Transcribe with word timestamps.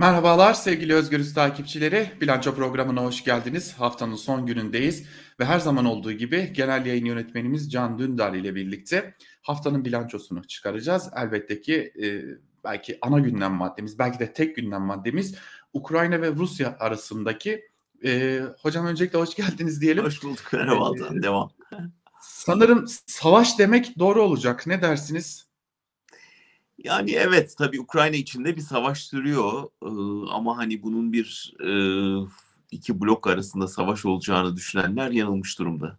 Merhabalar 0.00 0.54
sevgili 0.54 0.94
Özgürüz 0.94 1.34
takipçileri. 1.34 2.10
Bilanço 2.20 2.54
programına 2.54 3.04
hoş 3.04 3.24
geldiniz. 3.24 3.72
Haftanın 3.72 4.14
son 4.14 4.46
günündeyiz 4.46 5.06
ve 5.40 5.44
her 5.44 5.58
zaman 5.58 5.84
olduğu 5.84 6.12
gibi 6.12 6.52
genel 6.52 6.86
yayın 6.86 7.04
yönetmenimiz 7.04 7.72
Can 7.72 7.98
Dündar 7.98 8.34
ile 8.34 8.54
birlikte 8.54 9.14
haftanın 9.42 9.84
bilançosunu 9.84 10.44
çıkaracağız. 10.44 11.10
Elbette 11.16 11.60
ki 11.60 11.92
e, 12.02 12.22
belki 12.64 12.98
ana 13.02 13.18
gündem 13.18 13.52
maddemiz, 13.52 13.98
belki 13.98 14.18
de 14.18 14.32
tek 14.32 14.56
gündem 14.56 14.82
maddemiz 14.82 15.34
Ukrayna 15.72 16.22
ve 16.22 16.30
Rusya 16.30 16.76
arasındaki. 16.80 17.68
E, 18.04 18.40
hocam 18.62 18.86
öncelikle 18.86 19.18
hoş 19.18 19.34
geldiniz 19.34 19.80
diyelim. 19.80 20.04
Hoş 20.04 20.22
bulduk. 20.22 20.52
Merhaba 20.52 20.86
Altan. 20.86 21.22
Devam. 21.22 21.50
Sanırım 22.20 22.84
savaş 23.06 23.58
demek 23.58 23.98
doğru 23.98 24.22
olacak. 24.22 24.66
Ne 24.66 24.82
dersiniz? 24.82 25.47
Yani 26.78 27.12
evet 27.12 27.54
tabii 27.58 27.80
Ukrayna 27.80 28.16
içinde 28.16 28.56
bir 28.56 28.60
savaş 28.60 29.04
sürüyor 29.04 29.64
ee, 29.82 29.86
ama 30.32 30.56
hani 30.56 30.82
bunun 30.82 31.12
bir 31.12 31.54
e, 31.64 31.70
iki 32.70 33.00
blok 33.00 33.26
arasında 33.26 33.68
savaş 33.68 34.04
olacağını 34.04 34.56
düşünenler 34.56 35.10
yanılmış 35.10 35.58
durumda. 35.58 35.98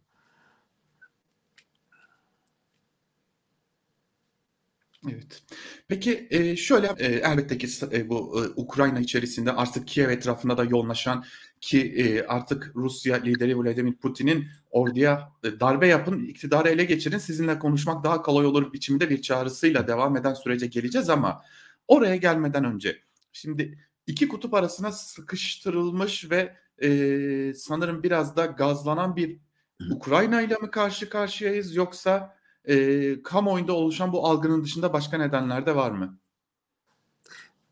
Evet. 5.07 5.44
Peki 5.88 6.27
e, 6.31 6.55
şöyle 6.55 6.88
e, 6.98 7.05
elbette 7.05 7.57
ki 7.57 7.68
e, 7.91 8.09
bu 8.09 8.43
e, 8.43 8.62
Ukrayna 8.62 8.99
içerisinde 8.99 9.52
artık 9.52 9.88
Kiev 9.88 10.09
etrafında 10.09 10.57
da 10.57 10.63
yoğunlaşan 10.63 11.26
ki 11.62 11.93
e, 11.98 12.23
artık 12.23 12.71
Rusya 12.76 13.18
lideri 13.18 13.57
Vladimir 13.57 13.96
Putin'in 13.96 14.48
orduya 14.70 15.32
e, 15.44 15.59
darbe 15.59 15.88
yapın, 15.88 16.26
iktidarı 16.26 16.70
ele 16.70 16.86
geçirin, 16.86 17.18
sizinle 17.18 17.60
konuşmak 17.60 18.04
daha 18.04 18.22
kolay 18.22 18.46
olur 18.46 18.73
biçiminde 18.73 19.10
bir 19.10 19.22
çağrısıyla 19.22 19.88
devam 19.88 20.18
eden 20.18 20.34
sürece 20.34 20.68
geleceğiz 20.68 21.10
ama 21.10 21.41
oraya 21.88 22.16
gelmeden 22.16 22.64
önce 22.64 23.00
şimdi 23.32 23.80
iki 24.08 24.27
kutup 24.27 24.54
arasına 24.54 24.91
sıkıştırılmış 24.91 26.32
ve 26.32 26.55
e, 26.82 27.54
sanırım 27.54 28.04
biraz 28.04 28.35
da 28.35 28.46
gazlanan 28.46 29.16
bir 29.16 29.38
Ukrayna 29.91 30.41
ile 30.41 30.55
mi 30.62 30.71
karşı 30.71 31.10
karşıyayız 31.10 31.76
yoksa 31.76 32.38
e, 32.65 33.24
kamuoyunda 33.24 33.74
oluşan 33.74 34.13
bu 34.13 34.27
algının 34.27 34.63
dışında 34.63 34.93
başka 34.93 35.18
nedenler 35.18 35.65
de 35.65 35.76
var 35.76 35.91
mı? 35.91 36.18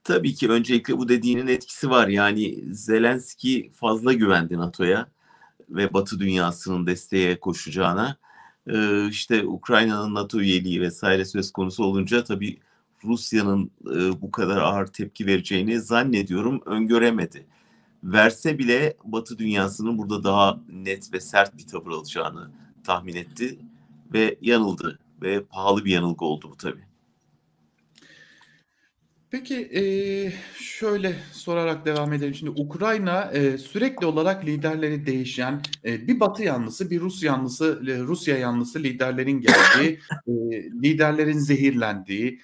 Tabii 0.03 0.33
ki 0.33 0.49
öncelikle 0.49 0.97
bu 0.97 1.09
dediğinin 1.09 1.47
etkisi 1.47 1.89
var. 1.89 2.07
Yani 2.07 2.73
Zelenski 2.73 3.71
fazla 3.73 4.13
güvendi 4.13 4.57
NATO'ya 4.57 5.07
ve 5.69 5.93
Batı 5.93 6.19
dünyasının 6.19 6.87
desteğe 6.87 7.39
koşacağına. 7.39 8.17
Ee, 8.67 9.07
işte 9.07 9.45
Ukrayna'nın 9.45 10.15
NATO 10.15 10.39
üyeliği 10.39 10.81
vesaire 10.81 11.25
söz 11.25 11.51
konusu 11.51 11.83
olunca 11.83 12.23
tabii 12.23 12.59
Rusya'nın 13.03 13.71
e, 13.85 14.21
bu 14.21 14.31
kadar 14.31 14.57
ağır 14.57 14.87
tepki 14.87 15.25
vereceğini 15.25 15.81
zannediyorum 15.81 16.61
öngöremedi. 16.65 17.47
Verse 18.03 18.59
bile 18.59 18.97
Batı 19.03 19.37
dünyasının 19.37 19.97
burada 19.97 20.23
daha 20.23 20.59
net 20.69 21.13
ve 21.13 21.19
sert 21.19 21.57
bir 21.57 21.67
tavır 21.67 21.91
alacağını 21.91 22.51
tahmin 22.83 23.15
etti 23.15 23.59
ve 24.13 24.37
yanıldı 24.41 24.99
ve 25.21 25.43
pahalı 25.43 25.85
bir 25.85 25.91
yanılgı 25.91 26.25
oldu 26.25 26.49
bu 26.51 26.57
tabii. 26.57 26.86
Peki 29.31 30.33
şöyle 30.59 31.15
sorarak 31.31 31.85
devam 31.85 32.13
edelim. 32.13 32.35
Şimdi 32.35 32.51
Ukrayna 32.61 33.31
sürekli 33.57 34.05
olarak 34.05 34.45
liderleri 34.45 35.05
değişen 35.05 35.61
bir 35.83 36.19
Batı 36.19 36.43
yanlısı, 36.43 36.89
bir 36.89 36.99
Rus 36.99 37.23
yanlısı, 37.23 37.81
Rusya 38.07 38.37
yanlısı 38.37 38.83
liderlerin 38.83 39.41
geldiği, 39.41 39.99
liderlerin 40.83 41.39
zehirlendiği, 41.39 42.41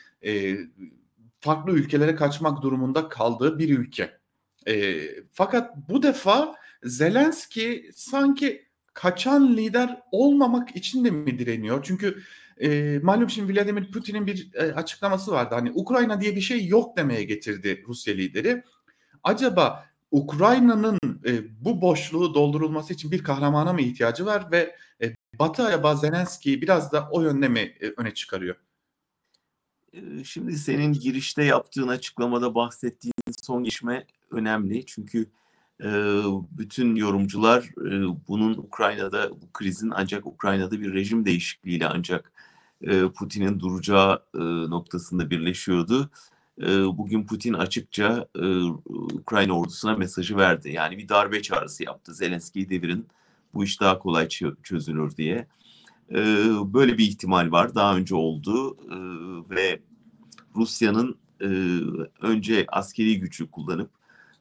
farklı 1.39 1.72
ülkelere 1.72 2.16
kaçmak 2.16 2.61
durumunda 2.61 3.09
kaldığı 3.09 3.59
bir 3.59 3.78
ülke. 3.80 4.17
Fakat 5.31 5.89
bu 5.89 6.04
defa 6.04 6.56
Zelenski 6.84 7.89
sanki 7.95 8.66
kaçan 8.93 9.58
lider 9.58 10.02
olmamak 10.11 10.76
için 10.76 11.05
de 11.05 11.11
mi 11.11 11.39
direniyor? 11.39 11.83
Çünkü 11.83 12.23
e, 12.63 12.99
malum 13.03 13.29
şimdi 13.29 13.53
Vladimir 13.53 13.91
Putin'in 13.91 14.27
bir 14.27 14.49
e, 14.53 14.73
açıklaması 14.73 15.31
vardı. 15.31 15.55
Hani 15.55 15.71
Ukrayna 15.71 16.21
diye 16.21 16.35
bir 16.35 16.41
şey 16.41 16.67
yok 16.67 16.97
demeye 16.97 17.23
getirdi 17.23 17.83
Rusya 17.87 18.13
lideri. 18.13 18.63
Acaba 19.23 19.85
Ukrayna'nın 20.11 20.99
e, 21.25 21.63
bu 21.65 21.81
boşluğu 21.81 22.33
doldurulması 22.33 22.93
için 22.93 23.11
bir 23.11 23.23
kahramana 23.23 23.73
mı 23.73 23.81
ihtiyacı 23.81 24.25
var 24.25 24.51
ve 24.51 24.75
e, 25.01 25.15
Batı 25.39 25.63
acaba 25.63 25.95
Zelenski'yi 25.95 26.61
biraz 26.61 26.91
da 26.91 27.09
o 27.11 27.21
yönde 27.21 27.47
mi 27.47 27.59
e, 27.59 27.87
öne 27.97 28.13
çıkarıyor? 28.13 28.55
Şimdi 30.23 30.57
senin 30.57 30.93
girişte 30.93 31.43
yaptığın 31.43 31.87
açıklamada 31.87 32.55
bahsettiğin 32.55 33.13
son 33.43 33.63
gelişme 33.63 34.05
önemli. 34.31 34.85
Çünkü 34.85 35.30
bütün 36.51 36.95
yorumcular 36.95 37.69
bunun 38.27 38.57
Ukrayna'da 38.57 39.41
bu 39.41 39.51
krizin 39.53 39.91
ancak 39.95 40.25
Ukrayna'da 40.25 40.81
bir 40.81 40.93
rejim 40.93 41.25
değişikliğiyle 41.25 41.87
ancak 41.87 42.31
Putin'in 43.16 43.60
duracağı 43.60 44.23
noktasında 44.70 45.30
birleşiyordu. 45.30 46.10
Bugün 46.98 47.23
Putin 47.23 47.54
açıkça 47.54 48.27
Ukrayna 49.14 49.60
ordusuna 49.60 49.95
mesajı 49.95 50.38
verdi. 50.38 50.71
Yani 50.71 50.98
bir 50.98 51.10
darbe 51.10 51.42
çağrısı 51.42 51.83
yaptı. 51.83 52.14
Zelenski'yi 52.14 52.70
devirin 52.70 53.08
bu 53.54 53.64
iş 53.64 53.82
daha 53.82 53.99
kolay 53.99 54.27
çözülür 54.64 55.17
diye. 55.17 55.48
Böyle 56.73 56.98
bir 56.98 57.08
ihtimal 57.08 57.52
var. 57.52 57.76
Daha 57.76 57.95
önce 57.95 58.16
oldu 58.16 58.77
ve 59.49 59.80
Rusya'nın 60.55 61.17
önce 62.22 62.66
askeri 62.67 63.20
gücü 63.20 63.52
kullanıp 63.52 63.89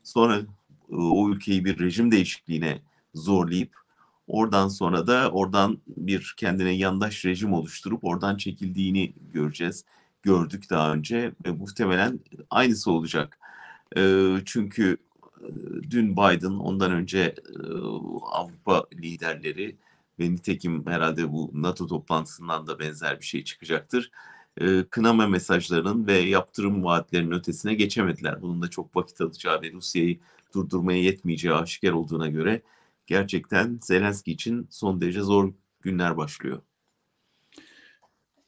sonra 0.03 0.41
o 0.91 1.31
ülkeyi 1.31 1.65
bir 1.65 1.79
rejim 1.79 2.11
değişikliğine 2.11 2.83
zorlayıp 3.15 3.82
oradan 4.27 4.69
sonra 4.69 5.07
da 5.07 5.31
oradan 5.31 5.79
bir 5.87 6.35
kendine 6.37 6.71
yandaş 6.71 7.25
rejim 7.25 7.53
oluşturup 7.53 8.05
oradan 8.05 8.37
çekildiğini 8.37 9.13
göreceğiz. 9.33 9.85
Gördük 10.23 10.71
daha 10.71 10.93
önce 10.93 11.33
ve 11.47 11.51
muhtemelen 11.51 12.21
aynısı 12.51 12.91
olacak. 12.91 13.39
Çünkü 14.45 14.97
dün 15.91 16.13
Biden 16.13 16.51
ondan 16.51 16.93
önce 16.93 17.35
Avrupa 18.33 18.87
liderleri 18.95 19.77
ve 20.19 20.31
nitekim 20.31 20.87
herhalde 20.87 21.33
bu 21.33 21.51
NATO 21.55 21.87
toplantısından 21.87 22.67
da 22.67 22.79
benzer 22.79 23.21
bir 23.21 23.25
şey 23.25 23.45
çıkacaktır. 23.45 24.11
Kınama 24.91 25.27
mesajlarının 25.27 26.07
ve 26.07 26.13
yaptırım 26.13 26.85
vaatlerinin 26.85 27.31
ötesine 27.31 27.75
geçemediler. 27.75 28.43
Bunun 28.43 28.63
da 28.63 28.69
çok 28.69 28.97
vakit 28.97 29.21
alacağı 29.21 29.63
ve 29.63 29.73
Rusya'yı 29.73 30.19
durdurmaya 30.55 31.03
yetmeyeceği 31.03 31.55
aşikar 31.55 31.93
olduğuna 31.93 32.29
göre 32.29 32.63
gerçekten 33.07 33.79
Zelenski 33.83 34.33
için 34.33 34.69
son 34.71 35.01
derece 35.01 35.21
zor 35.21 35.53
günler 35.81 36.17
başlıyor. 36.17 36.63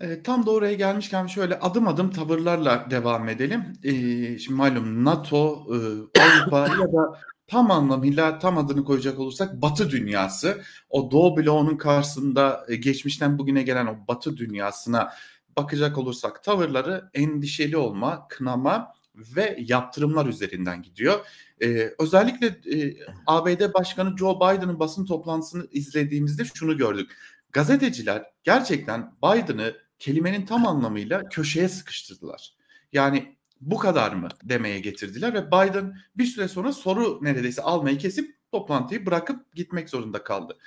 E, 0.00 0.22
tam 0.22 0.46
da 0.46 0.50
oraya 0.50 0.74
gelmişken 0.74 1.26
şöyle 1.26 1.58
adım 1.60 1.88
adım 1.88 2.10
tavırlarla 2.10 2.86
devam 2.90 3.28
edelim. 3.28 3.72
E, 3.82 3.92
şimdi 4.38 4.56
malum 4.56 5.04
NATO, 5.04 5.66
e, 5.68 5.76
Avrupa 6.20 6.58
ya 6.80 6.92
da 6.92 7.20
tam 7.46 7.70
anlamıyla 7.70 8.38
tam 8.38 8.58
adını 8.58 8.84
koyacak 8.84 9.18
olursak 9.18 9.62
Batı 9.62 9.90
dünyası 9.90 10.62
o 10.90 11.10
Doğu 11.10 11.36
bloğunun 11.36 11.76
karşısında 11.76 12.66
e, 12.68 12.76
geçmişten 12.76 13.38
bugüne 13.38 13.62
gelen 13.62 13.86
o 13.86 13.96
Batı 14.08 14.36
dünyasına 14.36 15.12
bakacak 15.56 15.98
olursak 15.98 16.44
tavırları 16.44 17.10
endişeli 17.14 17.76
olma, 17.76 18.28
kınama 18.28 18.94
ve 19.14 19.56
yaptırımlar 19.60 20.26
üzerinden 20.26 20.82
gidiyor. 20.82 21.26
Ee, 21.62 21.94
özellikle 21.98 22.46
e, 22.46 22.96
ABD 23.26 23.74
Başkanı 23.74 24.18
Joe 24.18 24.36
Biden'ın 24.36 24.78
basın 24.78 25.04
toplantısını 25.04 25.66
izlediğimizde 25.70 26.44
şunu 26.44 26.76
gördük. 26.76 27.10
Gazeteciler 27.52 28.24
gerçekten 28.44 29.12
Biden'ı 29.22 29.76
kelimenin 29.98 30.46
tam 30.46 30.66
anlamıyla 30.66 31.28
köşeye 31.28 31.68
sıkıştırdılar. 31.68 32.54
Yani 32.92 33.36
bu 33.60 33.78
kadar 33.78 34.12
mı 34.12 34.28
demeye 34.44 34.80
getirdiler 34.80 35.34
ve 35.34 35.46
Biden 35.46 35.96
bir 36.16 36.26
süre 36.26 36.48
sonra 36.48 36.72
soru 36.72 37.18
neredeyse 37.22 37.62
almayı 37.62 37.98
kesip 37.98 38.36
toplantıyı 38.52 39.06
bırakıp 39.06 39.54
gitmek 39.54 39.90
zorunda 39.90 40.24
kaldı. 40.24 40.58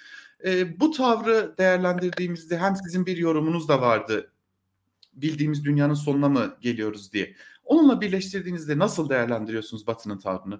E, 0.45 0.79
bu 0.79 0.91
tavrı 0.91 1.55
değerlendirdiğimizde 1.57 2.57
hem 2.57 2.75
sizin 2.75 3.05
bir 3.05 3.17
yorumunuz 3.17 3.67
da 3.67 3.81
vardı 3.81 4.31
bildiğimiz 5.13 5.65
dünyanın 5.65 5.93
sonuna 5.93 6.29
mı 6.29 6.57
geliyoruz 6.61 7.13
diye. 7.13 7.35
Onunla 7.67 8.01
birleştirdiğinizde 8.01 8.77
nasıl 8.77 9.09
değerlendiriyorsunuz 9.09 9.87
Batı'nın 9.87 10.17
tavrını? 10.17 10.59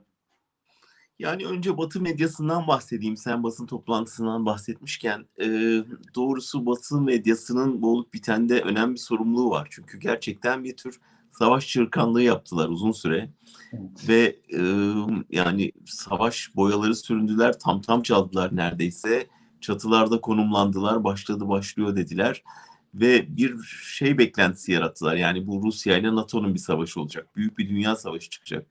Yani 1.20 1.46
önce 1.46 1.78
Batı 1.78 2.02
medyasından 2.02 2.68
bahsedeyim. 2.68 3.18
Sen 3.18 3.44
basın 3.44 3.66
toplantısından 3.66 4.46
bahsetmişken 4.46 5.26
e, 5.42 5.48
doğrusu 6.16 6.66
Batı 6.66 7.02
medyasının 7.02 7.82
bu 7.82 7.92
olup 7.92 8.14
bitende 8.14 8.62
önemli 8.62 8.94
bir 8.94 9.00
sorumluluğu 9.00 9.50
var. 9.50 9.68
Çünkü 9.72 10.00
gerçekten 10.00 10.64
bir 10.64 10.78
tür 10.78 11.00
savaş 11.32 11.68
çırkanlığı 11.68 12.24
yaptılar 12.24 12.70
uzun 12.70 12.92
süre. 12.92 13.30
Evet. 13.74 14.10
Ve 14.10 14.40
e, 14.54 14.62
yani 15.30 15.72
savaş 15.86 16.56
boyaları 16.56 16.96
süründüler, 16.96 17.60
tam 17.60 17.82
tam 17.82 18.02
çaldılar 18.02 18.56
neredeyse. 18.56 19.28
Çatılarda 19.62 20.22
konumlandılar, 20.22 21.04
başladı 21.04 21.48
başlıyor 21.48 21.96
dediler 21.96 22.44
ve 23.00 23.38
bir 23.38 23.64
şey 23.84 24.18
beklentisi 24.18 24.72
yarattılar. 24.72 25.16
Yani 25.16 25.48
bu 25.48 25.64
Rusya 25.64 25.98
ile 25.98 26.16
NATO'nun 26.16 26.54
bir 26.54 26.60
savaşı 26.60 27.02
olacak. 27.02 27.36
Büyük 27.36 27.58
bir 27.58 27.70
dünya 27.70 27.96
savaşı 27.96 28.30
çıkacak. 28.30 28.66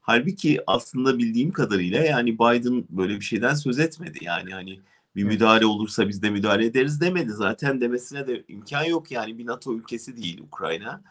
Halbuki 0.00 0.60
aslında 0.66 1.18
bildiğim 1.18 1.52
kadarıyla 1.52 2.00
yani 2.00 2.34
Biden 2.38 2.84
böyle 2.90 3.16
bir 3.16 3.24
şeyden 3.24 3.54
söz 3.54 3.78
etmedi. 3.78 4.18
Yani 4.22 4.54
hani 4.54 4.80
bir 5.16 5.24
müdahale 5.24 5.66
olursa 5.66 6.08
biz 6.08 6.22
de 6.22 6.30
müdahale 6.30 6.66
ederiz 6.66 7.00
demedi. 7.00 7.32
Zaten 7.32 7.80
demesine 7.80 8.26
de 8.26 8.44
imkan 8.48 8.84
yok 8.84 9.10
yani 9.10 9.38
bir 9.38 9.46
NATO 9.46 9.74
ülkesi 9.74 10.16
değil 10.16 10.40
Ukrayna. 10.40 11.02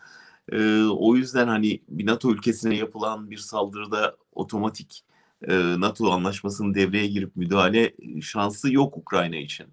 Ee, 0.51 0.83
o 0.83 1.15
yüzden 1.15 1.47
hani 1.47 1.81
bir 1.89 2.06
NATO 2.06 2.31
ülkesine 2.31 2.75
yapılan 2.75 3.31
bir 3.31 3.38
saldırıda 3.38 4.15
otomatik 4.31 5.03
e, 5.47 5.53
NATO 5.79 6.11
anlaşmasının 6.11 6.73
devreye 6.73 7.07
girip 7.07 7.35
müdahale 7.35 7.95
şansı 8.21 8.73
yok 8.73 8.97
Ukrayna 8.97 9.35
için. 9.35 9.68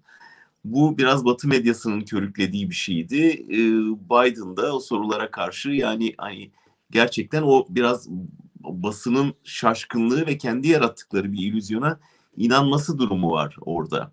Bu 0.65 0.97
biraz 0.97 1.25
Batı 1.25 1.47
medyasının 1.47 2.01
körüklediği 2.01 2.69
bir 2.69 2.75
şeydi. 2.75 3.25
Ee, 3.49 3.57
Biden 4.09 4.57
da 4.57 4.75
o 4.75 4.79
sorulara 4.79 5.31
karşı 5.31 5.69
yani 5.69 6.13
hani 6.17 6.51
gerçekten 6.91 7.41
o 7.41 7.65
biraz 7.69 8.07
basının 8.59 9.33
şaşkınlığı 9.43 10.27
ve 10.27 10.37
kendi 10.37 10.67
yarattıkları 10.67 11.31
bir 11.33 11.39
illüzyona 11.39 11.99
inanması 12.37 12.97
durumu 12.97 13.31
var 13.31 13.55
orada. 13.61 14.11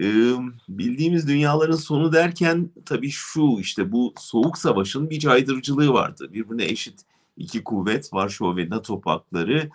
Ee, 0.00 0.32
bildiğimiz 0.68 1.28
dünyaların 1.28 1.76
sonu 1.76 2.12
derken 2.12 2.70
tabii 2.86 3.10
şu 3.10 3.56
işte 3.60 3.92
bu 3.92 4.14
soğuk 4.18 4.58
savaşın 4.58 5.10
bir 5.10 5.18
caydırıcılığı 5.18 5.92
vardı. 5.92 6.28
Birbirine 6.32 6.64
eşit 6.64 7.00
iki 7.36 7.64
kuvvet 7.64 8.12
Varşova 8.12 8.56
ve 8.56 8.70
NATO 8.70 9.00
paktları 9.00 9.70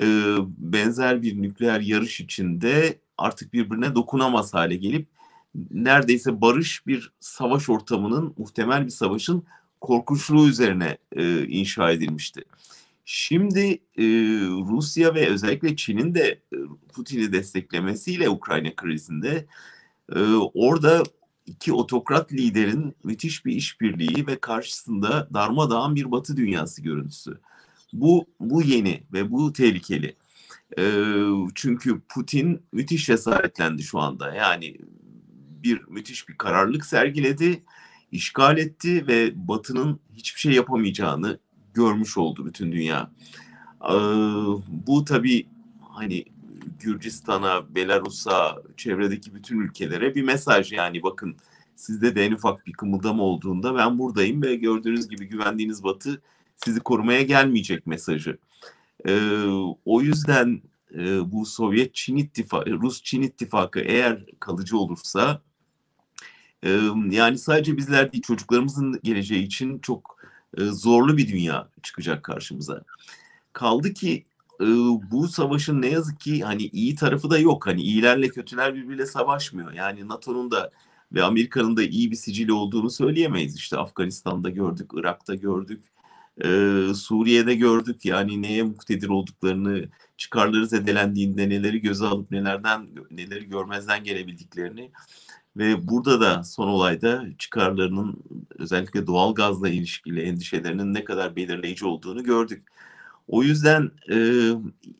e, 0.00 0.34
benzer 0.58 1.22
bir 1.22 1.42
nükleer 1.42 1.80
yarış 1.80 2.20
içinde 2.20 2.98
artık 3.18 3.52
birbirine 3.52 3.94
dokunamaz 3.94 4.54
hale 4.54 4.76
gelip 4.76 5.06
neredeyse 5.70 6.40
barış 6.40 6.86
bir 6.86 7.12
savaş 7.20 7.68
ortamının 7.68 8.34
muhtemel 8.38 8.84
bir 8.84 8.90
savaşın 8.90 9.44
korkunçluğu 9.80 10.48
üzerine 10.48 10.98
e, 11.12 11.46
inşa 11.46 11.90
edilmişti. 11.90 12.44
Şimdi 13.04 13.78
e, 13.98 14.04
Rusya 14.70 15.14
ve 15.14 15.28
özellikle 15.28 15.76
Çin'in 15.76 16.14
de 16.14 16.40
e, 16.52 16.56
Putin'i 16.94 17.32
desteklemesiyle 17.32 18.28
Ukrayna 18.28 18.74
krizinde 18.76 19.46
e, 20.14 20.20
orada 20.34 21.02
iki 21.46 21.72
otokrat 21.72 22.32
liderin 22.32 22.94
müthiş 23.04 23.44
bir 23.44 23.52
işbirliği 23.52 24.26
ve 24.26 24.38
karşısında 24.38 25.28
darmadağın 25.34 25.94
bir 25.94 26.10
Batı 26.10 26.36
dünyası 26.36 26.82
görüntüsü. 26.82 27.40
Bu 27.92 28.26
bu 28.40 28.62
yeni 28.62 29.02
ve 29.12 29.30
bu 29.30 29.52
tehlikeli. 29.52 30.16
E, 30.78 30.84
çünkü 31.54 32.00
Putin 32.00 32.62
müthiş 32.72 33.06
cesaretlendi 33.06 33.82
şu 33.82 33.98
anda. 33.98 34.34
Yani 34.34 34.76
bir 35.62 35.82
müthiş 35.88 36.28
bir 36.28 36.38
kararlılık 36.38 36.86
sergiledi, 36.86 37.62
işgal 38.12 38.58
etti 38.58 39.06
ve 39.06 39.48
Batı'nın 39.48 40.00
hiçbir 40.14 40.40
şey 40.40 40.52
yapamayacağını 40.52 41.38
görmüş 41.74 42.18
oldu 42.18 42.46
bütün 42.46 42.72
dünya. 42.72 43.10
Ee, 43.84 43.94
bu 44.68 45.04
tabii 45.04 45.46
hani 45.80 46.24
Gürcistan'a, 46.80 47.74
Belarus'a, 47.74 48.62
çevredeki 48.76 49.34
bütün 49.34 49.60
ülkelere 49.60 50.14
bir 50.14 50.22
mesaj 50.22 50.72
yani 50.72 51.02
bakın 51.02 51.36
sizde 51.76 52.14
de 52.14 52.26
en 52.26 52.32
ufak 52.32 52.66
bir 52.66 52.72
kımıldama 52.72 53.22
olduğunda 53.22 53.74
ben 53.74 53.98
buradayım 53.98 54.42
ve 54.42 54.56
gördüğünüz 54.56 55.08
gibi 55.08 55.26
güvendiğiniz 55.28 55.84
Batı 55.84 56.22
sizi 56.56 56.80
korumaya 56.80 57.22
gelmeyecek 57.22 57.86
mesajı. 57.86 58.38
Ee, 59.08 59.44
o 59.84 60.00
yüzden 60.00 60.62
e, 60.94 61.32
bu 61.32 61.46
Sovyet 61.46 61.94
Çin 61.94 62.16
ittifakı, 62.16 62.70
Rus 62.70 63.02
Çin 63.02 63.22
ittifakı 63.22 63.80
eğer 63.80 64.26
kalıcı 64.40 64.78
olursa 64.78 65.42
yani 67.10 67.38
sadece 67.38 67.76
bizler 67.76 68.12
değil 68.12 68.22
çocuklarımızın 68.22 69.00
geleceği 69.02 69.42
için 69.42 69.78
çok 69.78 70.16
zorlu 70.58 71.16
bir 71.16 71.28
dünya 71.28 71.68
çıkacak 71.82 72.22
karşımıza. 72.22 72.82
Kaldı 73.52 73.94
ki 73.94 74.24
bu 75.10 75.28
savaşın 75.28 75.82
ne 75.82 75.86
yazık 75.86 76.20
ki 76.20 76.40
hani 76.42 76.62
iyi 76.62 76.94
tarafı 76.94 77.30
da 77.30 77.38
yok. 77.38 77.66
Hani 77.66 77.82
iyilerle 77.82 78.28
kötüler 78.28 78.74
birbiriyle 78.74 79.06
savaşmıyor. 79.06 79.72
Yani 79.72 80.08
NATO'nun 80.08 80.50
da 80.50 80.70
ve 81.12 81.22
Amerika'nın 81.22 81.76
da 81.76 81.82
iyi 81.82 82.10
bir 82.10 82.16
sicili 82.16 82.52
olduğunu 82.52 82.90
söyleyemeyiz. 82.90 83.56
İşte 83.56 83.78
Afganistan'da 83.78 84.50
gördük, 84.50 84.90
Irak'ta 84.94 85.34
gördük, 85.34 85.84
Suriye'de 86.96 87.54
gördük. 87.54 88.04
Yani 88.04 88.42
neye 88.42 88.62
muktedir 88.62 89.08
olduklarını, 89.08 89.88
çıkarları 90.16 90.66
zedelendiğinde 90.66 91.48
neleri 91.48 91.80
göze 91.80 92.06
alıp 92.06 92.30
nelerden 92.30 92.88
neleri 93.10 93.48
görmezden 93.48 94.04
gelebildiklerini 94.04 94.90
ve 95.56 95.88
burada 95.88 96.20
da 96.20 96.44
son 96.44 96.68
olayda 96.68 97.24
çıkarlarının 97.38 98.16
özellikle 98.58 99.06
doğal 99.06 99.34
gazla 99.34 99.68
ilişkili 99.68 100.20
endişelerinin 100.20 100.94
ne 100.94 101.04
kadar 101.04 101.36
belirleyici 101.36 101.86
olduğunu 101.86 102.24
gördük. 102.24 102.68
O 103.28 103.42
yüzden 103.42 103.90
e, 104.10 104.48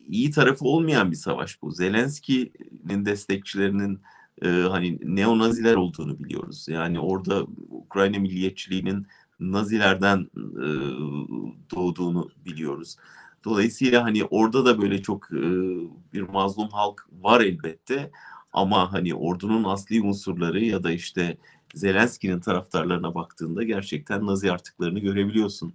iyi 0.09 0.31
tarafı 0.31 0.65
olmayan 0.65 1.11
bir 1.11 1.17
savaş 1.17 1.63
bu. 1.63 1.71
Zelenski'nin 1.71 3.05
destekçilerinin 3.05 4.01
e, 4.43 4.49
hani 4.49 4.99
neonaziler 5.03 5.75
olduğunu 5.75 6.19
biliyoruz. 6.19 6.67
Yani 6.69 7.01
orada 7.01 7.47
Ukrayna 7.71 8.19
milliyetçiliğinin 8.19 9.07
Nazilerden 9.41 10.31
e, 10.37 10.67
doğduğunu 11.75 12.29
biliyoruz. 12.45 12.97
Dolayısıyla 13.45 14.05
hani 14.05 14.25
orada 14.25 14.65
da 14.65 14.83
böyle 14.83 15.03
çok 15.03 15.33
e, 15.33 15.43
bir 16.13 16.23
mazlum 16.23 16.69
halk 16.69 17.07
var 17.13 17.41
elbette. 17.41 18.11
Ama 18.53 18.93
hani 18.93 19.15
ordunun 19.15 19.65
asli 19.65 20.03
unsurları 20.03 20.65
ya 20.65 20.83
da 20.83 20.93
işte 20.93 21.37
Zelenski'nin 21.75 22.41
taraftarlarına 22.41 23.15
baktığında 23.15 23.63
gerçekten 23.63 24.27
Nazi 24.27 24.53
artıklarını 24.53 24.99
görebiliyorsun. 24.99 25.75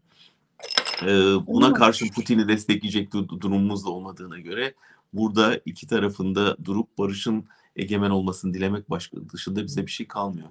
Ee, 1.03 1.07
buna 1.47 1.73
karşı 1.73 2.11
Putin'i 2.11 2.47
destekleyecek 2.47 3.11
durumumuz 3.13 3.85
da 3.85 3.89
olmadığına 3.89 4.39
göre 4.39 4.73
burada 5.13 5.61
iki 5.65 5.87
tarafında 5.87 6.57
durup 6.65 6.97
barışın 6.97 7.45
egemen 7.75 8.09
olmasını 8.09 8.53
dilemek 8.53 8.89
başka 8.89 9.17
dışında 9.33 9.63
bize 9.63 9.85
bir 9.85 9.91
şey 9.91 10.07
kalmıyor. 10.07 10.47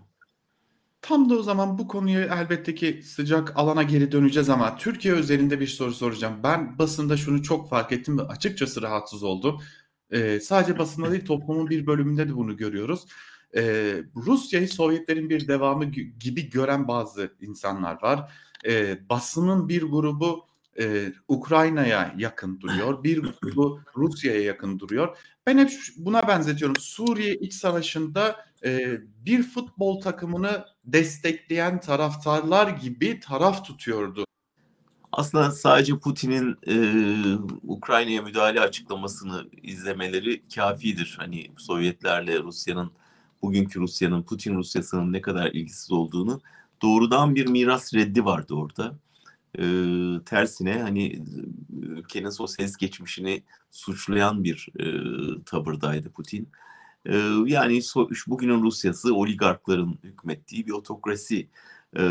Tam 1.02 1.31
da 1.31 1.34
o 1.34 1.43
zaman 1.43 1.78
bu 1.78 1.88
konuyu 1.88 2.19
elbette 2.19 2.75
ki 2.75 3.02
sıcak 3.05 3.52
alana 3.56 3.82
geri 3.82 4.12
döneceğiz 4.12 4.49
ama 4.49 4.76
Türkiye 4.76 5.14
özelinde 5.14 5.61
bir 5.61 5.67
soru 5.67 5.94
soracağım. 5.94 6.34
Ben 6.43 6.78
basında 6.78 7.17
şunu 7.17 7.43
çok 7.43 7.70
fark 7.70 7.93
ettim 7.93 8.19
ve 8.19 8.23
açıkçası 8.23 8.82
rahatsız 8.82 9.23
oldum. 9.23 9.62
Ee, 10.11 10.41
sadece 10.41 10.79
basında 10.79 11.12
değil 11.12 11.26
toplumun 11.26 11.70
bir 11.70 11.87
bölümünde 11.87 12.29
de 12.29 12.37
bunu 12.37 12.56
görüyoruz. 12.56 13.06
Ee, 13.56 14.03
Rusya'yı 14.17 14.69
Sovyetlerin 14.69 15.31
bir 15.31 15.49
devamı 15.49 15.85
gibi 16.20 16.50
gören 16.50 16.88
bazı 16.88 17.32
insanlar 17.41 18.03
var. 18.03 18.32
Ee, 18.67 19.08
basının 19.08 19.69
bir 19.69 19.82
grubu 19.82 20.47
e, 20.79 21.12
Ukrayna'ya 21.29 22.14
yakın 22.19 22.61
duruyor, 22.61 23.04
bir 23.04 23.23
grubu 23.42 23.80
Rusya'ya 23.97 24.42
yakın 24.42 24.78
duruyor. 24.78 25.19
Ben 25.47 25.59
hep 25.59 25.71
buna 25.97 26.28
benzetiyorum. 26.28 26.76
Suriye 26.76 27.35
iç 27.35 27.54
savaşında 27.54 28.47
e, 28.64 28.99
bir 29.26 29.42
futbol 29.42 30.00
takımını 30.00 30.64
destekleyen 30.85 31.80
taraftarlar 31.80 32.69
gibi 32.69 33.21
taraf 33.21 33.64
tutuyordu. 33.64 34.26
Aslında 35.16 35.50
sadece 35.50 35.99
Putin'in 35.99 36.56
e, 36.66 36.76
Ukrayna'ya 37.62 38.23
müdahale 38.23 38.61
açıklamasını 38.61 39.44
izlemeleri 39.62 40.42
kafidir. 40.54 41.14
Hani 41.18 41.50
Sovyetlerle 41.56 42.38
Rusya'nın, 42.42 42.90
bugünkü 43.42 43.80
Rusya'nın, 43.80 44.23
Putin 44.23 44.54
Rusya'sının 44.54 45.12
ne 45.12 45.20
kadar 45.20 45.50
ilgisiz 45.52 45.92
olduğunu 45.92 46.40
doğrudan 46.82 47.35
bir 47.35 47.46
miras 47.46 47.94
reddi 47.94 48.25
vardı 48.25 48.54
orada. 48.54 48.99
E, 49.58 49.64
tersine 50.26 50.82
hani 50.82 51.23
ülkenin 51.82 52.30
sosyalist 52.30 52.78
geçmişini 52.78 53.42
suçlayan 53.70 54.44
bir 54.44 54.68
e, 54.80 54.85
tavırdaydı 55.44 56.11
Putin. 56.11 56.49
E, 57.06 57.16
yani 57.46 57.82
so, 57.82 58.08
bugünün 58.26 58.62
Rusya'sı 58.62 59.14
oligarkların 59.14 59.99
hükmettiği 60.04 60.66
bir 60.66 60.73
otokrasi 60.73 61.49
ee, 61.99 62.02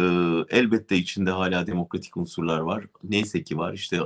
elbette 0.50 0.98
içinde 0.98 1.32
hala 1.32 1.67
demokratik 1.67 2.17
unsurlar 2.17 2.60
var. 2.60 2.86
Neyse 3.03 3.44
ki 3.44 3.58
var. 3.58 3.74
İşte 3.74 4.00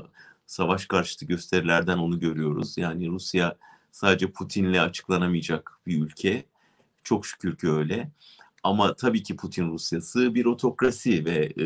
savaş 0.48 0.86
karşıtı 0.86 1.26
gösterilerden 1.26 1.98
onu 1.98 2.20
görüyoruz. 2.20 2.78
Yani 2.78 3.08
Rusya 3.08 3.58
sadece 3.92 4.32
Putin'le 4.32 4.74
açıklanamayacak 4.80 5.80
bir 5.88 6.02
ülke. 6.02 6.46
Çok 7.04 7.26
şükür 7.26 7.56
ki 7.58 7.70
öyle. 7.72 8.12
Ama 8.64 8.96
tabii 8.96 9.24
ki 9.24 9.36
Putin 9.36 9.72
Rusyası 9.72 10.36
bir 10.36 10.46
otokrasi 10.46 11.26
ve 11.26 11.54
e, 11.58 11.66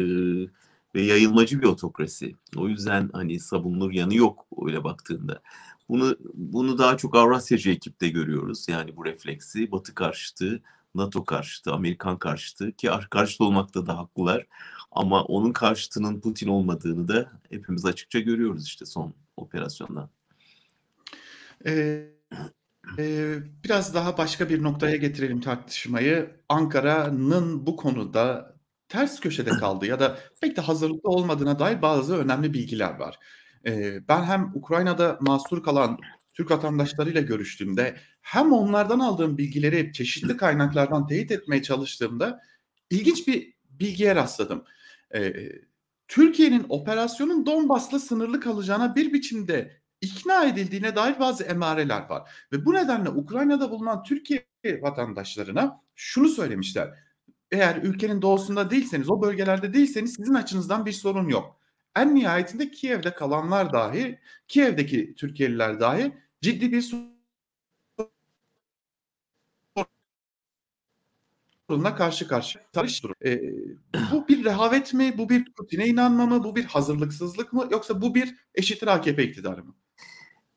ve 0.95 1.01
yayılmacı 1.01 1.61
bir 1.61 1.67
otokrasi. 1.67 2.35
O 2.55 2.67
yüzden 2.67 3.09
hani 3.13 3.39
savunulur 3.39 3.91
yanı 3.91 4.15
yok 4.15 4.45
öyle 4.65 4.83
baktığında. 4.83 5.41
Bunu 5.89 6.17
bunu 6.33 6.77
daha 6.77 6.97
çok 6.97 7.15
Avrasyacı 7.15 7.69
ekipte 7.69 8.09
görüyoruz. 8.09 8.65
Yani 8.69 8.95
bu 8.95 9.05
refleksi 9.05 9.71
Batı 9.71 9.95
karşıtı, 9.95 10.61
NATO 10.95 11.25
karşıtı, 11.25 11.73
Amerikan 11.73 12.19
karşıtı 12.19 12.71
ki 12.71 12.89
karşıtı 13.09 13.43
olmakta 13.43 13.85
da 13.85 13.97
haklılar. 13.97 14.47
Ama 14.91 15.23
onun 15.23 15.53
karşıtının 15.53 16.21
Putin 16.21 16.47
olmadığını 16.47 17.07
da 17.07 17.31
hepimiz 17.49 17.85
açıkça 17.85 18.19
görüyoruz 18.19 18.65
işte 18.65 18.85
son 18.85 19.13
operasyondan. 19.37 20.09
Ee, 21.65 22.09
e, 22.97 23.35
biraz 23.63 23.93
daha 23.93 24.17
başka 24.17 24.49
bir 24.49 24.63
noktaya 24.63 24.95
getirelim 24.95 25.41
tartışmayı. 25.41 26.29
Ankara'nın 26.49 27.65
bu 27.65 27.75
konuda 27.75 28.55
ters 28.89 29.19
köşede 29.19 29.49
kaldığı 29.49 29.85
ya 29.85 29.99
da 29.99 30.17
pek 30.41 30.57
de 30.57 30.61
hazırlıklı 30.61 31.09
olmadığına 31.09 31.59
dair 31.59 31.81
bazı 31.81 32.17
önemli 32.17 32.53
bilgiler 32.53 32.99
var. 32.99 33.19
Eee, 33.65 34.03
ben 34.07 34.23
hem 34.23 34.51
Ukrayna'da 34.55 35.17
mahsur 35.21 35.63
kalan 35.63 35.99
Türk 36.33 36.51
vatandaşlarıyla 36.51 37.21
görüştüğümde 37.21 37.97
hem 38.21 38.53
onlardan 38.53 38.99
aldığım 38.99 39.37
bilgileri 39.37 39.93
çeşitli 39.93 40.37
kaynaklardan 40.37 41.07
teyit 41.07 41.31
etmeye 41.31 41.61
çalıştığımda 41.63 42.39
ilginç 42.89 43.27
bir 43.27 43.53
bilgiye 43.69 44.15
rastladım. 44.15 44.63
Eee, 45.13 45.61
Türkiye'nin 46.07 46.65
operasyonun 46.69 47.45
Donbas'la 47.45 47.99
sınırlı 47.99 48.39
kalacağına 48.39 48.95
bir 48.95 49.13
biçimde 49.13 49.81
ikna 50.01 50.45
edildiğine 50.45 50.95
dair 50.95 51.19
bazı 51.19 51.43
emareler 51.43 52.09
var 52.09 52.29
ve 52.51 52.65
bu 52.65 52.73
nedenle 52.73 53.09
Ukrayna'da 53.09 53.71
bulunan 53.71 54.03
Türkiye 54.03 54.45
vatandaşlarına 54.81 55.81
şunu 55.95 56.29
söylemişler: 56.29 56.89
"Eğer 57.51 57.75
ülkenin 57.83 58.21
doğusunda 58.21 58.69
değilseniz, 58.71 59.09
o 59.11 59.21
bölgelerde 59.21 59.73
değilseniz 59.73 60.13
sizin 60.15 60.33
açınızdan 60.33 60.85
bir 60.85 60.91
sorun 60.91 61.29
yok." 61.29 61.59
En 61.95 62.15
nihayetinde 62.15 62.71
Kiev'de 62.71 63.13
kalanlar 63.15 63.73
dahi, 63.73 64.19
Kiev'deki 64.47 65.15
Türkiye'liler 65.15 65.79
dahi 65.79 66.11
ciddi 66.41 66.71
bir 66.71 66.81
sorunla 71.69 71.95
karşı 71.95 72.27
karşıya. 72.27 72.63
Eee, 73.25 73.41
bu 74.11 74.27
bir 74.27 74.43
rehavet 74.45 74.93
mi? 74.93 75.13
Bu 75.17 75.29
bir 75.29 75.45
Putin'e 75.53 75.87
inanma 75.87 76.25
mı? 76.25 76.43
Bu 76.43 76.55
bir 76.55 76.65
hazırlıksızlık 76.65 77.53
mı? 77.53 77.67
Yoksa 77.71 78.01
bu 78.01 78.15
bir 78.15 78.35
eşittir 78.55 78.87
AKP 78.87 79.23
iktidarı 79.23 79.63
mı? 79.63 79.75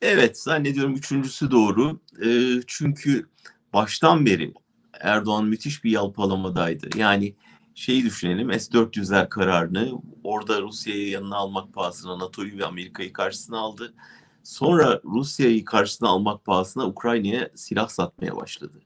Evet, 0.03 0.39
zannediyorum 0.41 0.95
3'üncüsü 0.95 1.51
doğru. 1.51 2.01
Eee, 2.23 2.61
çünkü 2.67 3.27
baştan 3.73 4.27
beri 4.27 4.55
Erdoğan 5.01 5.47
müthiş 5.47 5.85
bir 5.85 5.91
yalpalamadaydı. 5.91 6.91
Yani 6.99 7.35
şeyi 7.77 8.05
düşünelim, 8.05 8.53
S-400'ler 8.53 9.29
kararını 9.29 9.93
orada 10.25 10.63
Rusya'yı 10.63 11.09
yanına 11.09 11.37
almak 11.37 11.73
pahasına 11.73 12.19
NATO'yu 12.19 12.59
ve 12.59 12.67
Amerika'yı 12.67 13.13
karşısına 13.13 13.59
aldı. 13.59 13.95
Sonra 14.43 15.01
Rusya'yı 15.05 15.65
karşısına 15.65 16.09
almak 16.09 16.45
pahasına 16.45 16.87
Ukrayna'ya 16.87 17.51
silah 17.55 17.89
satmaya 17.89 18.37
başladı. 18.37 18.83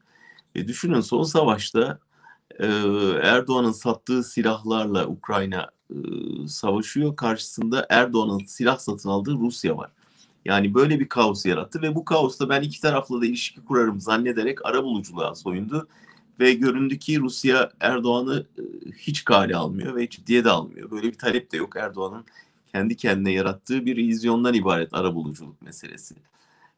E 0.54 0.68
düşünün 0.68 1.00
son 1.00 1.22
savaşta 1.22 1.98
e, 2.58 2.66
Erdoğan'ın 3.22 3.72
sattığı 3.72 4.24
silahlarla 4.24 5.06
Ukrayna 5.06 5.70
e, 5.90 5.96
savaşıyor. 6.48 7.16
Karşısında 7.16 7.86
Erdoğan'ın 7.90 8.44
silah 8.46 8.78
satın 8.78 9.08
aldığı 9.08 9.34
Rusya 9.34 9.76
var. 9.76 9.90
Yani 10.44 10.74
böyle 10.74 11.00
bir 11.00 11.08
kaos 11.08 11.46
yarattı 11.46 11.82
ve 11.82 11.94
bu 11.94 12.04
kaosta 12.04 12.48
ben 12.48 12.62
iki 12.62 12.80
tarafla 12.80 13.20
da 13.20 13.26
ilişki 13.26 13.64
kurarım 13.64 14.00
zannederek 14.00 14.66
arabuluculuğa 14.66 15.34
soyundu. 15.34 15.88
Ve 16.40 16.52
göründü 16.54 16.98
ki 16.98 17.20
Rusya 17.20 17.70
Erdoğan'ı 17.80 18.46
e, 18.58 18.62
hiç 18.98 19.24
kale 19.24 19.56
almıyor 19.56 19.96
ve 19.96 20.08
ciddiye 20.08 20.44
de 20.44 20.50
almıyor. 20.50 20.90
Böyle 20.90 21.06
bir 21.08 21.18
talep 21.18 21.52
de 21.52 21.56
yok. 21.56 21.76
Erdoğan'ın 21.76 22.24
kendi 22.72 22.96
kendine 22.96 23.32
yarattığı 23.32 23.86
bir 23.86 23.96
izyondan 23.96 24.54
ibaret 24.54 24.94
arabuluculuk 24.94 25.62
meselesi. 25.62 26.14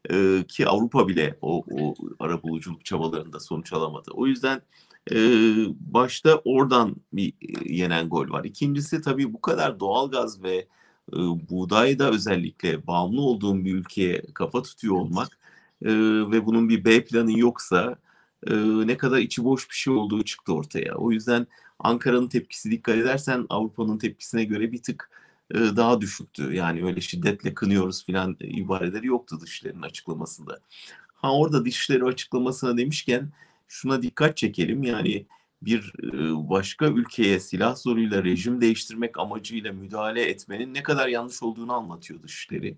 Ee, 0.09 0.43
ki 0.47 0.67
Avrupa 0.67 1.07
bile 1.07 1.37
o, 1.41 1.63
o 1.71 1.95
arabuluculuk 2.19 2.85
çabalarında 2.85 3.39
sonuç 3.39 3.73
alamadı. 3.73 4.11
O 4.13 4.27
yüzden 4.27 4.61
e, 5.11 5.17
başta 5.79 6.41
oradan 6.45 6.95
bir 7.13 7.29
e, 7.29 7.73
yenen 7.73 8.09
gol 8.09 8.29
var. 8.29 8.43
İkincisi 8.43 9.01
tabii 9.01 9.33
bu 9.33 9.41
kadar 9.41 9.79
doğalgaz 9.79 10.43
ve 10.43 10.55
e, 11.13 11.17
buğdayda 11.49 12.11
özellikle 12.11 12.87
bağımlı 12.87 13.21
olduğum 13.21 13.65
bir 13.65 13.73
ülkeye 13.75 14.21
kafa 14.33 14.61
tutuyor 14.61 14.95
olmak 14.95 15.27
e, 15.81 15.91
ve 16.31 16.45
bunun 16.45 16.69
bir 16.69 16.85
B 16.85 17.05
planı 17.05 17.39
yoksa 17.39 17.95
e, 18.47 18.87
ne 18.87 18.97
kadar 18.97 19.17
içi 19.17 19.43
boş 19.43 19.69
bir 19.69 19.75
şey 19.75 19.93
olduğu 19.93 20.23
çıktı 20.23 20.53
ortaya. 20.53 20.95
O 20.95 21.11
yüzden 21.11 21.47
Ankara'nın 21.79 22.27
tepkisi 22.27 22.71
dikkat 22.71 22.95
edersen 22.95 23.45
Avrupa'nın 23.49 23.97
tepkisine 23.97 24.43
göre 24.43 24.71
bir 24.71 24.81
tık 24.81 25.09
e, 25.51 25.57
daha 25.57 26.01
düşüktü. 26.01 26.53
Yani 26.53 26.85
öyle 26.85 27.01
şiddetle 27.01 27.53
kınıyoruz 27.53 28.05
filan 28.05 28.37
ibareleri 28.39 29.07
yoktu 29.07 29.39
Dışişleri'nin 29.41 29.81
açıklamasında. 29.81 30.59
Ha 31.13 31.35
orada 31.37 31.65
Dışişleri 31.65 32.03
açıklamasına 32.03 32.77
demişken 32.77 33.29
şuna 33.67 34.01
dikkat 34.01 34.37
çekelim. 34.37 34.83
Yani 34.83 35.25
bir 35.61 35.93
başka 36.49 36.85
ülkeye 36.85 37.39
silah 37.39 37.75
zoruyla 37.75 38.23
rejim 38.23 38.61
değiştirmek 38.61 39.19
amacıyla 39.19 39.73
müdahale 39.73 40.21
etmenin 40.21 40.73
ne 40.73 40.83
kadar 40.83 41.07
yanlış 41.07 41.43
olduğunu 41.43 41.73
anlatıyor 41.73 42.23
Dışişleri. 42.23 42.77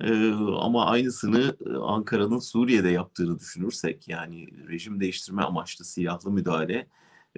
Ee, 0.00 0.32
ama 0.60 0.86
aynısını 0.86 1.56
Ankara'nın 1.82 2.38
Suriye'de 2.38 2.88
yaptığını 2.88 3.38
düşünürsek 3.38 4.08
yani 4.08 4.48
rejim 4.68 5.00
değiştirme 5.00 5.42
amaçlı 5.42 5.84
silahlı 5.84 6.30
müdahale 6.30 6.86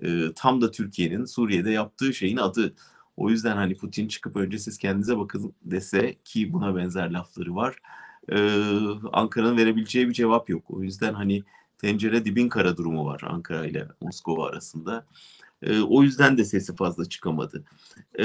e, 0.02 0.32
tam 0.36 0.60
da 0.60 0.70
Türkiye'nin 0.70 1.24
Suriye'de 1.24 1.70
yaptığı 1.70 2.14
şeyin 2.14 2.36
adı. 2.36 2.74
O 3.16 3.30
yüzden 3.30 3.56
hani 3.56 3.76
Putin 3.76 4.08
çıkıp 4.08 4.36
önce 4.36 4.58
siz 4.58 4.78
kendinize 4.78 5.18
bakın 5.18 5.54
dese 5.62 6.16
ki 6.24 6.52
buna 6.52 6.76
benzer 6.76 7.10
lafları 7.10 7.54
var. 7.54 7.76
Ee, 8.32 8.60
Ankara'nın 9.12 9.56
verebileceği 9.56 10.08
bir 10.08 10.12
cevap 10.12 10.50
yok. 10.50 10.64
O 10.70 10.82
yüzden 10.82 11.14
hani 11.14 11.42
tencere 11.78 12.24
dibin 12.24 12.48
kara 12.48 12.76
durumu 12.76 13.06
var 13.06 13.20
Ankara 13.26 13.66
ile 13.66 13.88
Moskova 14.00 14.48
arasında. 14.48 15.06
E, 15.62 15.80
o 15.80 16.02
yüzden 16.02 16.38
de 16.38 16.44
sesi 16.44 16.76
fazla 16.76 17.04
çıkamadı. 17.04 17.64
E, 18.18 18.24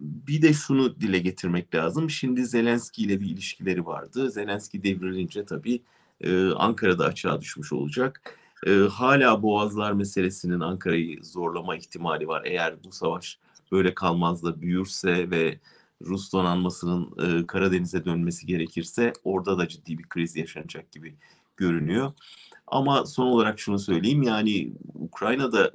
bir 0.00 0.42
de 0.42 0.52
şunu 0.52 1.00
dile 1.00 1.18
getirmek 1.18 1.74
lazım. 1.74 2.10
Şimdi 2.10 2.46
Zelenski 2.46 3.02
ile 3.02 3.20
bir 3.20 3.26
ilişkileri 3.26 3.86
vardı. 3.86 4.30
Zelenski 4.30 4.82
devrilince 4.82 5.44
tabii 5.44 5.82
e, 6.20 6.50
Ankara'da 6.50 7.04
açığa 7.04 7.40
düşmüş 7.40 7.72
olacak. 7.72 8.38
E, 8.66 8.70
hala 8.70 9.42
Boğazlar 9.42 9.92
meselesinin 9.92 10.60
Ankara'yı 10.60 11.24
zorlama 11.24 11.76
ihtimali 11.76 12.28
var. 12.28 12.42
Eğer 12.44 12.84
bu 12.84 12.92
savaş 12.92 13.38
böyle 13.72 13.94
kalmaz 13.94 14.42
da 14.42 14.60
büyürse 14.60 15.30
ve 15.30 15.58
Rus 16.02 16.32
donanmasının 16.32 17.10
e, 17.18 17.46
Karadeniz'e 17.46 18.04
dönmesi 18.04 18.46
gerekirse 18.46 19.12
orada 19.24 19.58
da 19.58 19.68
ciddi 19.68 19.98
bir 19.98 20.04
kriz 20.04 20.36
yaşanacak 20.36 20.92
gibi 20.92 21.14
görünüyor. 21.56 22.12
Ama 22.66 23.06
son 23.06 23.26
olarak 23.26 23.58
şunu 23.58 23.78
söyleyeyim 23.78 24.22
yani 24.22 24.72
Ukrayna'da 24.94 25.70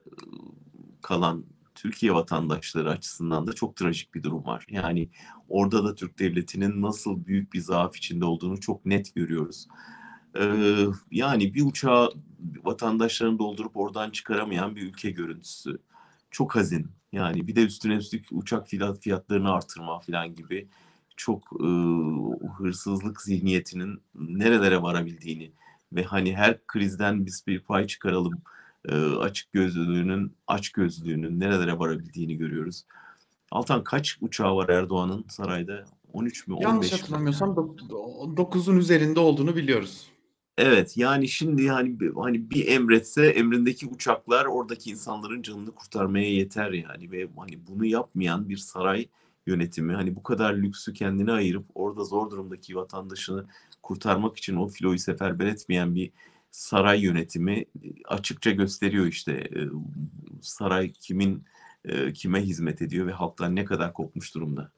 kalan 1.02 1.46
Türkiye 1.80 2.14
vatandaşları 2.14 2.90
açısından 2.90 3.48
da 3.48 3.54
çok 3.54 3.76
trajik 3.76 4.16
bir 4.16 4.24
durum 4.24 4.46
var. 4.46 4.66
Yani 4.70 5.10
orada 5.50 5.84
da 5.84 5.96
Türk 5.96 6.20
devletinin 6.20 6.82
nasıl 6.82 7.26
büyük 7.26 7.54
bir 7.54 7.60
zaaf 7.60 7.98
içinde 7.98 8.26
olduğunu 8.26 8.60
çok 8.60 8.86
net 8.86 9.16
görüyoruz. 9.16 9.68
Ee, 10.40 10.86
yani 11.12 11.54
bir 11.54 11.66
uçağı 11.66 12.10
vatandaşlarını 12.64 13.40
doldurup 13.40 13.78
oradan 13.78 14.12
çıkaramayan 14.12 14.76
bir 14.76 14.82
ülke 14.82 15.12
görüntüsü. 15.12 15.78
Çok 16.32 16.56
hazin. 16.56 16.88
Yani 17.12 17.48
bir 17.48 17.56
de 17.56 17.66
üstüne 17.66 17.96
üstlük 17.96 18.26
uçak 18.32 18.68
fiyatlarını 19.02 19.52
artırma 19.52 20.00
falan 20.00 20.36
gibi 20.36 20.68
çok 21.18 21.44
e, 21.60 21.68
hırsızlık 22.58 23.22
zihniyetinin 23.22 24.02
nerelere 24.16 24.82
varabildiğini 24.82 25.52
ve 25.94 26.04
hani 26.04 26.36
her 26.36 26.68
krizden 26.68 27.26
biz 27.26 27.44
bir 27.48 27.60
pay 27.60 27.88
çıkaralım 27.88 28.42
açık 29.20 29.52
gözlülüğünün 29.52 30.36
aç 30.48 30.70
gözlülüğünün 30.70 31.40
nerelere 31.40 31.80
varabildiğini 31.80 32.38
görüyoruz. 32.38 32.86
Altan 33.52 33.84
kaç 33.84 34.18
uçağı 34.22 34.56
var 34.56 34.70
Erdoğan'ın 34.70 35.26
sarayda? 35.28 35.86
13 36.14 36.48
mü 36.48 36.54
15 36.54 36.66
Yanlış 36.66 36.94
hatırlamıyorsam 36.94 37.50
9'un 37.50 38.78
üzerinde 38.78 39.20
olduğunu 39.20 39.56
biliyoruz. 39.56 40.10
Evet 40.58 40.98
yani 40.98 41.28
şimdi 41.28 41.70
hani 41.70 41.98
hani 42.16 42.50
bir 42.50 42.68
emretse 42.68 43.26
emrindeki 43.26 43.88
uçaklar 43.88 44.46
oradaki 44.46 44.90
insanların 44.90 45.42
canını 45.42 45.72
kurtarmaya 45.72 46.34
yeter 46.34 46.72
yani 46.72 47.12
ve 47.12 47.28
hani 47.38 47.68
bunu 47.68 47.86
yapmayan 47.86 48.50
bir 48.50 48.58
saray 48.58 49.08
yönetimi 49.48 49.94
hani 49.94 50.16
bu 50.16 50.24
kadar 50.24 50.54
lüksü 50.54 50.94
kendine 50.94 51.32
ayırıp 51.32 51.66
orada 51.76 52.04
zor 52.04 52.32
durumdaki 52.32 52.76
vatandaşını 52.76 53.46
kurtarmak 53.84 54.38
için 54.38 54.56
o 54.56 54.68
filoyu 54.68 55.00
seferber 55.00 55.46
etmeyen 55.46 55.96
bir 55.96 56.12
saray 56.52 57.02
yönetimi 57.02 57.60
e, 57.60 57.66
açıkça 58.08 58.52
gösteriyor 58.52 59.06
işte 59.06 59.32
e, 59.32 59.60
saray 60.42 60.92
kimin 60.92 61.44
e, 61.86 62.14
kime 62.14 62.42
hizmet 62.42 62.82
ediyor 62.82 63.08
ve 63.08 63.12
halktan 63.12 63.56
ne 63.56 63.66
kadar 63.66 63.94
kopmuş 63.94 64.36
durumda. 64.36 64.72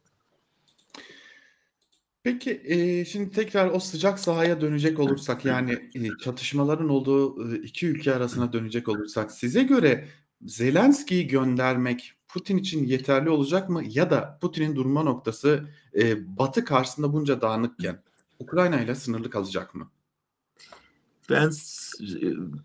Peki, 2.24 2.52
eee, 2.52 3.06
şimdi 3.06 3.32
tekrar 3.32 3.68
o 3.68 3.80
sıcak 3.80 4.20
sahaya 4.20 4.62
dönecek 4.62 5.00
olursak, 5.00 5.46
yani, 5.46 5.90
eee, 5.94 6.10
çatışmaların 6.24 6.90
olduğu, 6.90 7.38
ııı, 7.42 7.58
iki 7.58 7.88
ülke 7.88 8.16
arasına 8.16 8.54
dönecek 8.54 8.90
olursak 8.90 9.32
size 9.32 9.64
göre 9.64 10.08
Zelenski'yi 10.42 11.28
göndermek 11.28 12.14
Putin 12.28 12.58
için 12.58 12.84
yeterli 12.86 13.30
olacak 13.30 13.70
mı 13.70 13.84
ya 13.90 14.10
da 14.10 14.38
Putin'in 14.42 14.76
durma 14.76 15.04
noktası, 15.04 15.70
eee, 15.94 16.18
Batı 16.38 16.66
karşısında 16.66 17.14
bunca 17.14 17.42
dağınıkken 17.42 18.04
Ukrayna 18.40 18.82
ile 18.82 18.96
sınırlı 18.96 19.30
kalacak 19.30 19.76
mı? 19.76 19.92
Ben 21.32 21.52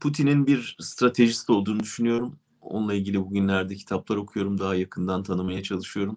Putin'in 0.00 0.46
bir 0.46 0.76
stratejist 0.80 1.50
olduğunu 1.50 1.80
düşünüyorum. 1.80 2.38
Onunla 2.60 2.94
ilgili 2.94 3.20
bugünlerde 3.20 3.74
kitaplar 3.74 4.16
okuyorum, 4.16 4.58
daha 4.58 4.74
yakından 4.74 5.22
tanımaya 5.22 5.62
çalışıyorum. 5.62 6.16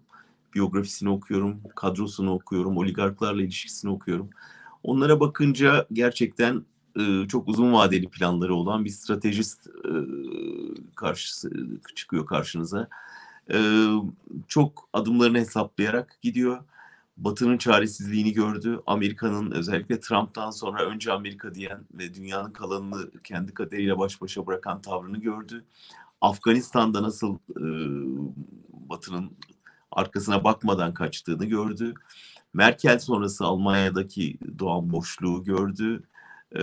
Biyografisini 0.55 1.09
okuyorum, 1.09 1.61
kadrosunu 1.75 2.33
okuyorum, 2.33 2.77
oligarklarla 2.77 3.41
ilişkisini 3.41 3.91
okuyorum. 3.91 4.29
Onlara 4.83 5.19
bakınca 5.19 5.87
gerçekten 5.93 6.65
e, 6.99 7.27
çok 7.27 7.47
uzun 7.47 7.73
vadeli 7.73 8.09
planları 8.09 8.55
olan 8.55 8.85
bir 8.85 8.89
stratejist 8.89 9.67
e, 9.67 9.91
karşısı 10.95 11.51
çıkıyor 11.95 12.25
karşınıza. 12.25 12.87
E, 13.53 13.87
çok 14.47 14.89
adımlarını 14.93 15.37
hesaplayarak 15.37 16.17
gidiyor 16.21 16.63
Batı'nın 17.23 17.57
çaresizliğini 17.57 18.33
gördü. 18.33 18.79
Amerika'nın 18.87 19.51
özellikle 19.51 19.99
Trump'tan 19.99 20.51
sonra 20.51 20.85
önce 20.85 21.11
Amerika 21.13 21.55
diyen 21.55 21.79
ve 21.93 22.13
dünyanın 22.13 22.51
kalanını 22.51 23.11
kendi 23.23 23.53
kaderiyle 23.53 23.97
baş 23.97 24.21
başa 24.21 24.47
bırakan 24.47 24.81
tavrını 24.81 25.17
gördü. 25.17 25.65
Afganistan'da 26.21 27.03
nasıl 27.03 27.35
e, 27.35 27.65
Batı'nın 28.89 29.31
arkasına 29.91 30.43
bakmadan 30.43 30.93
kaçtığını 30.93 31.45
gördü. 31.45 31.93
Merkel 32.53 32.99
sonrası 32.99 33.45
Almanya'daki 33.45 34.37
doğan 34.59 34.91
boşluğu 34.91 35.43
gördü. 35.43 36.03
Ee, 36.55 36.61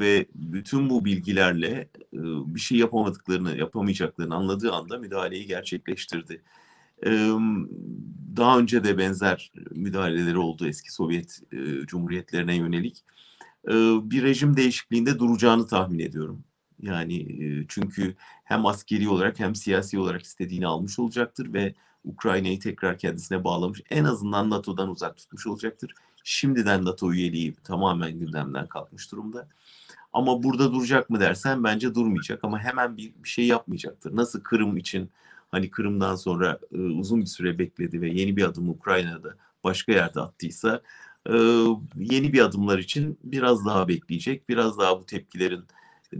ve 0.00 0.26
bütün 0.34 0.90
bu 0.90 1.04
bilgilerle 1.04 1.88
e, 2.12 2.20
bir 2.54 2.60
şey 2.60 2.78
yapamadıklarını, 2.78 3.56
yapamayacaklarını 3.56 4.34
anladığı 4.34 4.72
anda 4.72 4.98
müdahaleyi 4.98 5.46
gerçekleştirdi. 5.46 6.42
Daha 8.36 8.58
önce 8.58 8.84
de 8.84 8.98
benzer 8.98 9.52
müdahaleleri 9.70 10.38
oldu 10.38 10.66
eski 10.66 10.92
Sovyet 10.92 11.40
Cumhuriyetlerine 11.86 12.54
yönelik. 12.54 13.04
Bir 14.10 14.22
rejim 14.22 14.56
değişikliğinde 14.56 15.18
duracağını 15.18 15.66
tahmin 15.66 15.98
ediyorum. 15.98 16.44
Yani 16.82 17.26
çünkü 17.68 18.14
hem 18.44 18.66
askeri 18.66 19.08
olarak 19.08 19.40
hem 19.40 19.54
siyasi 19.54 19.98
olarak 19.98 20.22
istediğini 20.22 20.66
almış 20.66 20.98
olacaktır 20.98 21.52
ve 21.52 21.74
Ukrayna'yı 22.04 22.60
tekrar 22.60 22.98
kendisine 22.98 23.44
bağlamış. 23.44 23.82
En 23.90 24.04
azından 24.04 24.50
NATO'dan 24.50 24.88
uzak 24.88 25.16
tutmuş 25.16 25.46
olacaktır. 25.46 25.94
Şimdiden 26.24 26.84
NATO 26.84 27.12
üyeliği 27.12 27.54
tamamen 27.54 28.18
gündemden 28.18 28.66
kalkmış 28.66 29.12
durumda. 29.12 29.48
Ama 30.12 30.42
burada 30.42 30.72
duracak 30.72 31.10
mı 31.10 31.20
dersen 31.20 31.64
bence 31.64 31.94
durmayacak 31.94 32.44
ama 32.44 32.58
hemen 32.58 32.96
bir, 32.96 33.14
bir 33.24 33.28
şey 33.28 33.46
yapmayacaktır. 33.46 34.16
Nasıl 34.16 34.40
Kırım 34.40 34.76
için 34.76 35.10
hani 35.50 35.70
Kırım'dan 35.70 36.16
sonra 36.16 36.60
e, 36.72 36.78
uzun 36.78 37.20
bir 37.20 37.26
süre 37.26 37.58
bekledi 37.58 38.00
ve 38.00 38.10
yeni 38.10 38.36
bir 38.36 38.42
adım 38.42 38.68
Ukrayna'da 38.68 39.36
başka 39.64 39.92
yerde 39.92 40.20
attıysa 40.20 40.82
e, 41.26 41.34
yeni 41.96 42.32
bir 42.32 42.40
adımlar 42.40 42.78
için 42.78 43.18
biraz 43.24 43.66
daha 43.66 43.88
bekleyecek. 43.88 44.48
Biraz 44.48 44.78
daha 44.78 45.00
bu 45.00 45.06
tepkilerin 45.06 45.64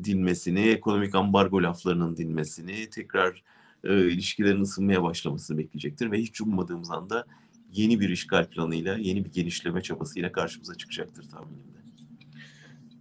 dinmesini, 0.04 0.60
ekonomik 0.60 1.14
ambargo 1.14 1.62
laflarının 1.62 2.16
dinmesini, 2.16 2.90
tekrar 2.90 3.42
e, 3.84 4.10
ilişkilerin 4.10 4.60
ısınmaya 4.60 5.02
başlamasını 5.02 5.58
bekleyecektir 5.58 6.10
ve 6.10 6.18
hiç 6.18 6.40
ummadığımız 6.40 6.90
anda 6.90 7.26
yeni 7.72 8.00
bir 8.00 8.08
işgal 8.08 8.48
planıyla, 8.50 8.98
yeni 8.98 9.24
bir 9.24 9.32
genişleme 9.32 9.80
çabasıyla 9.80 10.32
karşımıza 10.32 10.74
çıkacaktır 10.74 11.28
tahminimde. 11.30 11.85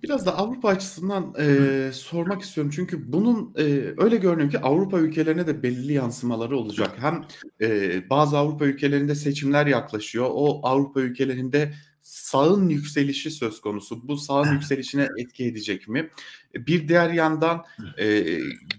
Biraz 0.06 0.26
da 0.26 0.38
Avrupa 0.38 0.70
açısından 0.70 1.34
e, 1.40 1.92
sormak 1.94 2.42
istiyorum. 2.42 2.72
Çünkü 2.76 3.12
bunun 3.14 3.54
e, 3.58 3.64
öyle 3.98 4.18
görünüyor 4.18 4.52
ki 4.52 4.60
Avrupa 4.60 5.00
ülkelerine 5.00 5.48
de 5.48 5.64
belli 5.64 5.94
yansımaları 5.94 6.58
olacak. 6.58 6.92
Hem 7.00 7.26
e, 7.62 8.10
bazı 8.10 8.38
Avrupa 8.38 8.66
ülkelerinde 8.66 9.16
seçimler 9.16 9.68
yaklaşıyor. 9.68 10.28
O 10.30 10.68
Avrupa 10.68 11.02
ülkelerinde 11.02 11.74
sağın 12.02 12.70
yükselişi 12.70 13.32
söz 13.32 13.62
konusu. 13.62 14.08
Bu 14.08 14.18
sağın 14.18 14.54
yükselişine 14.54 15.08
etki 15.18 15.46
edecek 15.46 15.88
mi? 15.88 16.10
Bir 16.56 16.88
diğer 16.88 17.10
yandan 17.10 17.64
e, 18.00 18.26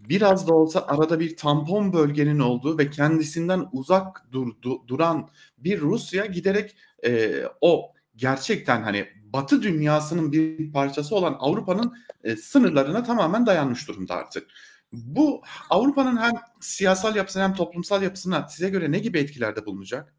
biraz 0.09 0.49
da 0.49 0.55
olsa 0.55 0.87
arada 0.87 1.21
bir 1.21 1.37
tampon 1.37 1.93
bölgenin 1.93 2.39
olduğu 2.39 2.79
ve 2.79 2.91
kendisinden 2.91 3.65
uzak 3.73 4.33
durdu, 4.33 4.89
duran 4.89 5.29
bir 5.59 5.81
Rusya 5.81 6.27
giderek 6.27 6.77
e, 7.07 7.43
o 7.61 7.93
gerçekten 8.17 8.83
hani 8.83 9.07
Batı 9.37 9.63
dünyasının 9.63 10.33
bir 10.33 10.73
parçası 10.73 11.17
olan 11.17 11.37
Avrupa'nın 11.39 11.95
e, 12.25 12.37
sınırlarına 12.37 13.03
tamamen 13.03 13.47
dayanmış 13.47 13.89
durumda 13.89 14.15
artık. 14.15 14.47
Bu 14.93 15.43
Avrupa'nın 15.71 16.17
hem 16.17 16.33
siyasal 16.61 17.17
yapısına 17.17 17.43
hem 17.43 17.55
toplumsal 17.55 18.03
yapısına 18.03 18.49
size 18.49 18.69
göre 18.69 18.93
ne 18.93 18.99
gibi 18.99 19.19
etkilerde 19.19 19.67
bulunacak? 19.67 20.15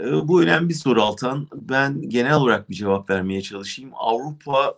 Bu 0.00 0.42
önemli 0.42 0.68
bir 0.68 0.74
soru 0.74 1.02
Altan. 1.02 1.48
Ben 1.54 2.08
genel 2.08 2.34
olarak 2.34 2.70
bir 2.70 2.74
cevap 2.74 3.10
vermeye 3.10 3.42
çalışayım. 3.42 3.90
Avrupa 3.94 4.74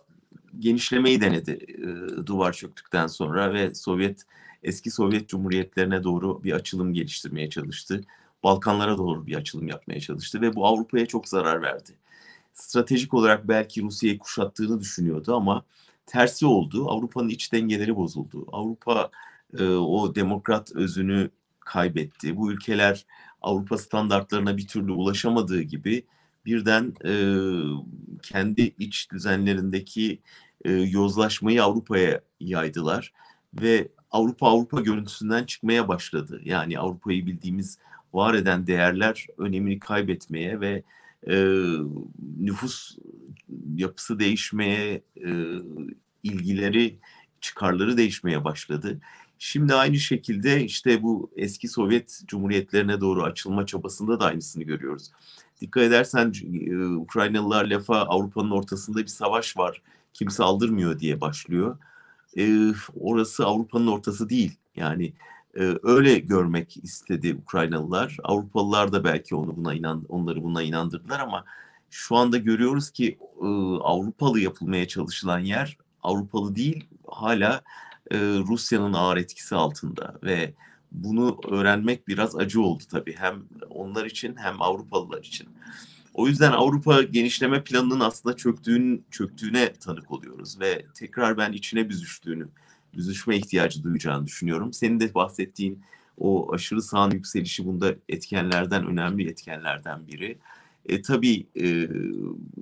genişlemeyi 0.59 1.21
denedi 1.21 1.51
e, 1.51 2.25
duvar 2.25 2.53
çöktükten 2.53 3.07
sonra 3.07 3.53
ve 3.53 3.75
Sovyet 3.75 4.23
eski 4.63 4.91
Sovyet 4.91 5.29
Cumhuriyetlerine 5.29 6.03
doğru 6.03 6.43
bir 6.43 6.51
açılım 6.51 6.93
geliştirmeye 6.93 7.49
çalıştı. 7.49 8.01
Balkanlara 8.43 8.97
doğru 8.97 9.27
bir 9.27 9.35
açılım 9.35 9.67
yapmaya 9.67 9.99
çalıştı 9.99 10.41
ve 10.41 10.55
bu 10.55 10.67
Avrupa'ya 10.67 11.05
çok 11.05 11.27
zarar 11.27 11.61
verdi. 11.61 11.91
Stratejik 12.57 13.13
olarak 13.13 13.47
belki 13.47 13.81
Rusya'yı 13.81 14.17
kuşattığını 14.17 14.79
düşünüyordu 14.79 15.35
ama 15.35 15.65
tersi 16.05 16.45
oldu. 16.45 16.89
Avrupa'nın 16.89 17.29
iç 17.29 17.53
dengeleri 17.53 17.95
bozuldu. 17.95 18.45
Avrupa 18.51 19.11
e, 19.59 19.63
o 19.63 20.15
demokrat 20.15 20.75
özünü 20.75 21.29
kaybetti. 21.59 22.37
Bu 22.37 22.51
ülkeler 22.51 23.05
Avrupa 23.41 23.77
standartlarına 23.77 24.57
bir 24.57 24.67
türlü 24.67 24.91
ulaşamadığı 24.91 25.61
gibi 25.61 26.05
birden 26.45 26.93
e, 27.05 27.13
kendi 28.23 28.61
iç 28.61 29.11
düzenlerindeki 29.11 30.19
e, 30.65 30.71
yozlaşmayı 30.71 31.63
Avrupa'ya 31.63 32.21
yaydılar 32.39 33.13
ve 33.61 33.87
Avrupa 34.11 34.47
Avrupa 34.47 34.81
görüntüsünden 34.81 35.43
çıkmaya 35.43 35.87
başladı. 35.87 36.41
Yani 36.43 36.79
Avrupa'yı 36.79 37.25
bildiğimiz 37.25 37.77
var 38.13 38.33
eden 38.33 38.67
değerler 38.67 39.27
önemini 39.37 39.79
kaybetmeye 39.79 40.61
ve 40.61 40.83
e, 41.29 41.35
nüfus 42.39 42.97
yapısı 43.75 44.19
değişmeye, 44.19 45.01
e, 45.15 45.31
ilgileri, 46.23 46.99
çıkarları 47.41 47.97
değişmeye 47.97 48.43
başladı. 48.43 49.01
Şimdi 49.39 49.73
aynı 49.73 49.97
şekilde 49.97 50.63
işte 50.63 51.03
bu 51.03 51.31
eski 51.35 51.67
Sovyet 51.67 52.21
Cumhuriyetlerine 52.27 53.01
doğru 53.01 53.23
açılma 53.23 53.65
çabasında 53.65 54.19
da 54.19 54.25
aynısını 54.25 54.63
görüyoruz. 54.63 55.11
Dikkat 55.61 55.83
edersen 55.83 56.33
Ukraynalılar 56.97 57.65
lafa 57.65 57.97
Avrupa'nın 57.97 58.51
ortasında 58.51 58.99
bir 58.99 59.07
savaş 59.07 59.57
var, 59.57 59.81
kimse 60.13 60.43
aldırmıyor 60.43 60.99
diye 60.99 61.21
başlıyor. 61.21 61.77
E, 62.37 62.73
orası 62.99 63.45
Avrupa'nın 63.45 63.87
ortası 63.87 64.29
değil. 64.29 64.55
Yani 64.75 65.13
e, 65.59 65.77
öyle 65.83 66.19
görmek 66.19 66.77
istedi 66.83 67.37
Ukraynalılar. 67.43 68.17
Avrupalılar 68.23 68.91
da 68.91 69.03
belki 69.03 69.35
onu 69.35 69.55
buna 69.57 69.73
inan, 69.73 70.05
onları 70.09 70.43
buna 70.43 70.61
inandırdılar 70.63 71.19
ama 71.19 71.45
şu 71.89 72.15
anda 72.15 72.37
görüyoruz 72.37 72.91
ki 72.91 73.17
e, 73.41 73.45
Avrupalı 73.81 74.39
yapılmaya 74.39 74.87
çalışılan 74.87 75.39
yer 75.39 75.77
Avrupalı 76.03 76.55
değil, 76.55 76.85
hala 77.07 77.61
e, 78.11 78.17
Rusya'nın 78.19 78.93
ağır 78.93 79.17
etkisi 79.17 79.55
altında 79.55 80.19
ve 80.23 80.53
bunu 80.91 81.39
öğrenmek 81.51 82.07
biraz 82.07 82.35
acı 82.35 82.61
oldu 82.61 82.83
tabii 82.91 83.15
hem 83.15 83.43
onlar 83.69 84.05
için 84.05 84.35
hem 84.35 84.61
Avrupalılar 84.61 85.19
için. 85.19 85.47
O 86.13 86.27
yüzden 86.27 86.51
Avrupa 86.51 87.01
genişleme 87.01 87.63
planının 87.63 87.99
aslında 87.99 88.35
çöktüğün, 88.35 89.05
çöktüğüne 89.11 89.73
tanık 89.73 90.11
oluyoruz 90.11 90.59
ve 90.59 90.85
tekrar 90.93 91.37
ben 91.37 91.51
içine 91.51 91.89
büzüştüğünü, 91.89 92.47
büzüşme 92.97 93.37
ihtiyacı 93.37 93.83
duyacağını 93.83 94.25
düşünüyorum. 94.25 94.73
Senin 94.73 94.99
de 94.99 95.13
bahsettiğin 95.13 95.81
o 96.17 96.53
aşırı 96.53 96.81
sağın 96.81 97.11
yükselişi 97.11 97.65
bunda 97.65 97.95
etkenlerden, 98.09 98.85
önemli 98.85 99.29
etkenlerden 99.29 100.07
biri. 100.07 100.37
E, 100.85 101.01
tabii 101.01 101.47
e, 101.55 101.89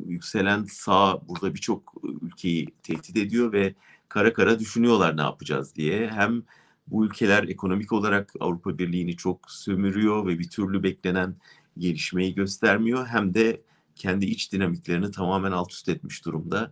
yükselen 0.07 0.63
sağ 0.63 1.21
burada 1.27 1.53
birçok 1.53 1.93
ülkeyi 2.21 2.67
tehdit 2.83 3.17
ediyor 3.17 3.53
ve 3.53 3.73
kara 4.09 4.33
kara 4.33 4.59
düşünüyorlar 4.59 5.17
ne 5.17 5.21
yapacağız 5.21 5.75
diye. 5.75 6.09
Hem 6.09 6.43
bu 6.87 7.05
ülkeler 7.05 7.43
ekonomik 7.43 7.91
olarak 7.91 8.33
Avrupa 8.39 8.77
Birliği'ni 8.77 9.17
çok 9.17 9.51
sömürüyor 9.51 10.27
ve 10.27 10.39
bir 10.39 10.49
türlü 10.49 10.83
beklenen 10.83 11.35
gelişmeyi 11.77 12.35
göstermiyor. 12.35 13.07
Hem 13.07 13.33
de 13.33 13.61
kendi 13.95 14.25
iç 14.25 14.51
dinamiklerini 14.51 15.11
tamamen 15.11 15.51
alt 15.51 15.71
üst 15.71 15.89
etmiş 15.89 16.25
durumda. 16.25 16.71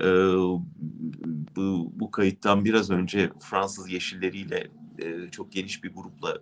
Ee, 0.00 0.04
bu, 1.56 1.92
bu 1.94 2.10
kayıttan 2.10 2.64
biraz 2.64 2.90
önce 2.90 3.30
Fransız 3.40 3.90
Yeşilleriyle 3.90 4.70
e, 4.98 5.30
çok 5.30 5.52
geniş 5.52 5.84
bir 5.84 5.94
grupla 5.94 6.38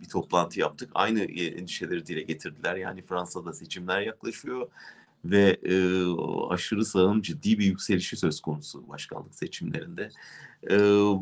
bir 0.00 0.08
toplantı 0.08 0.60
yaptık. 0.60 0.90
Aynı 0.94 1.20
endişeleri 1.20 2.06
dile 2.06 2.22
getirdiler. 2.22 2.76
Yani 2.76 3.02
Fransa'da 3.02 3.52
seçimler 3.52 4.00
yaklaşıyor 4.00 4.68
ve 5.24 5.56
e, 5.62 5.74
aşırı 6.50 6.84
sağın 6.84 7.20
ciddi 7.20 7.58
bir 7.58 7.64
yükselişi 7.64 8.16
söz 8.16 8.40
konusu 8.40 8.88
başkanlık 8.88 9.34
seçimlerinde. 9.34 10.10
E, 10.70 10.76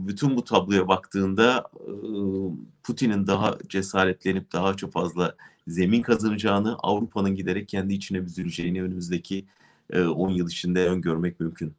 bütün 0.06 0.36
bu 0.36 0.44
tabloya 0.44 0.88
baktığında 0.88 1.70
e, 1.74 1.90
Putin'in 2.82 3.26
daha 3.26 3.58
cesaretlenip 3.68 4.52
daha 4.52 4.74
çok 4.74 4.92
fazla 4.92 5.36
zemin 5.66 6.02
kazanacağını, 6.02 6.76
Avrupa'nın 6.78 7.34
giderek 7.34 7.68
kendi 7.68 7.94
içine 7.94 8.24
büzüleceğini 8.24 8.82
önümüzdeki 8.82 9.38
e, 9.38 9.44
10 9.94 10.30
yıl 10.30 10.48
içinde 10.48 10.88
öngörmek 10.88 11.40
mümkün. 11.40 11.74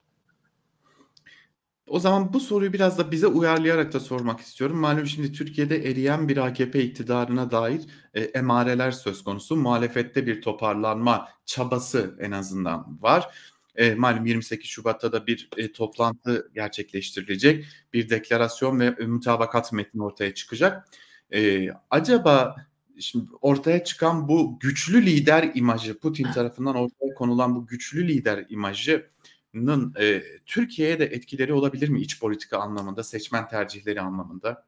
O 1.87 1.99
zaman 1.99 2.33
bu 2.33 2.39
soruyu 2.39 2.73
biraz 2.73 2.97
da 2.97 3.11
bize 3.11 3.27
uyarlayarak 3.27 3.93
da 3.93 3.99
sormak 3.99 4.39
istiyorum. 4.39 4.77
Malum 4.77 5.07
şimdi 5.07 5.31
Türkiye'de 5.31 5.89
eriyen 5.89 6.29
bir 6.29 6.37
AKP 6.37 6.83
iktidarına 6.83 7.51
dair 7.51 7.81
e, 8.13 8.21
emareler 8.21 8.91
söz 8.91 9.23
konusu. 9.23 9.55
Muhalefette 9.55 10.27
bir 10.27 10.41
toparlanma 10.41 11.29
çabası 11.45 12.17
en 12.19 12.31
azından 12.31 12.97
var. 13.01 13.35
E, 13.75 13.95
malum 13.95 14.25
28 14.25 14.69
Şubat'ta 14.69 15.11
da 15.11 15.27
bir 15.27 15.49
e, 15.57 15.71
toplantı 15.71 16.51
gerçekleştirilecek. 16.55 17.65
Bir 17.93 18.09
deklarasyon 18.09 18.79
ve 18.79 18.89
mütabakat 18.89 19.73
metni 19.73 20.03
ortaya 20.03 20.33
çıkacak. 20.33 20.87
E, 21.33 21.69
acaba 21.89 22.55
şimdi 22.99 23.25
ortaya 23.41 23.84
çıkan 23.84 24.27
bu 24.27 24.60
güçlü 24.60 25.06
lider 25.06 25.51
imajı, 25.53 25.99
Putin 25.99 26.32
tarafından 26.32 26.75
ortaya 26.75 27.13
konulan 27.15 27.56
bu 27.56 27.67
güçlü 27.67 28.08
lider 28.08 28.45
imajının 28.49 29.93
e, 29.99 30.23
Türkiye'ye 30.45 30.99
de 30.99 31.06
etkileri 31.06 31.53
olabilir 31.53 31.89
mi 31.89 32.01
iç 32.01 32.19
politika 32.19 32.58
anlamında, 32.58 33.03
seçmen 33.03 33.47
tercihleri 33.47 34.01
anlamında? 34.01 34.65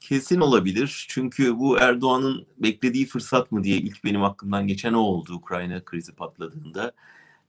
Kesin 0.00 0.40
olabilir. 0.40 1.06
Çünkü 1.08 1.58
bu 1.58 1.78
Erdoğan'ın 1.78 2.46
beklediği 2.58 3.06
fırsat 3.06 3.52
mı 3.52 3.64
diye 3.64 3.76
ilk 3.76 4.04
benim 4.04 4.24
aklımdan 4.24 4.66
geçen 4.66 4.92
o 4.92 4.98
oldu 4.98 5.34
Ukrayna 5.34 5.84
krizi 5.84 6.12
patladığında. 6.12 6.92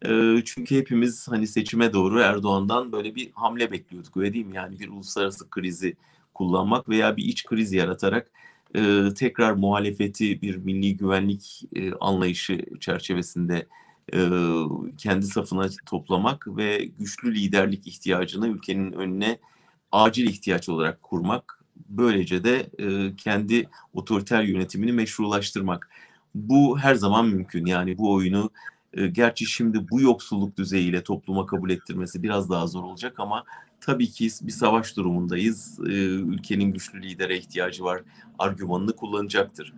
E, 0.06 0.10
çünkü 0.46 0.78
hepimiz 0.78 1.28
hani 1.28 1.48
seçime 1.48 1.94
doğru 1.94 2.20
Erdoğan'dan 2.20 2.92
böyle 2.92 3.16
bir 3.16 3.32
hamle 3.32 3.72
bekliyorduk 3.72 4.18
öyle 4.18 4.34
değil 4.34 4.46
mi? 4.46 4.56
Yani 4.56 4.80
bir 4.80 4.90
uluslararası 4.90 5.50
krizi 5.50 5.96
kullanmak 6.34 6.90
veya 6.90 7.18
bir 7.18 7.24
iç 7.24 7.46
kriz 7.46 7.74
yaratarak 7.74 8.32
e, 8.76 9.14
tekrar 9.14 9.54
muhalefeti 9.54 10.42
bir 10.42 10.56
milli 10.56 10.98
güvenlik 10.98 11.64
e, 11.76 11.94
anlayışı 11.94 12.66
çerçevesinde 12.80 13.68
e, 14.14 14.20
kendi 14.98 15.26
safına 15.26 15.70
toplamak 15.86 16.48
ve 16.48 16.90
güçlü 17.00 17.36
liderlik 17.36 17.88
ihtiyacını 17.88 18.48
ülkenin 18.48 18.92
önüne 18.92 19.40
acil 19.92 20.28
ihtiyaç 20.28 20.70
olarak 20.70 21.04
kurmak. 21.04 21.64
Böylece 21.90 22.44
de 22.44 22.70
e, 22.80 23.16
kendi 23.16 23.70
otoriter 23.94 24.44
yönetimini 24.44 24.92
meşrulaştırmak. 24.92 25.90
Bu 26.36 26.80
her 26.80 26.96
zaman 26.96 27.26
mümkün. 27.26 27.66
Yani 27.66 27.98
bu 27.98 28.14
oyunu 28.14 28.50
e, 28.94 29.08
gerçi 29.08 29.46
şimdi 29.46 29.90
bu 29.90 30.02
yoksulluk 30.02 30.58
düzeyiyle 30.58 31.04
topluma 31.04 31.46
kabul 31.46 31.70
ettirmesi 31.70 32.24
biraz 32.24 32.50
daha 32.50 32.68
zor 32.68 32.84
olacak 32.84 33.20
ama 33.20 33.44
tabii 33.82 34.08
ki 34.10 34.30
bir 34.42 34.52
savaş 34.52 34.98
durumundayız. 34.98 35.80
E, 35.80 35.92
ülkenin 36.06 36.74
güçlü 36.74 37.02
lidere 37.02 37.38
ihtiyacı 37.38 37.84
var. 37.84 38.02
Argümanını 38.40 38.96
kullanacaktır. 38.96 39.74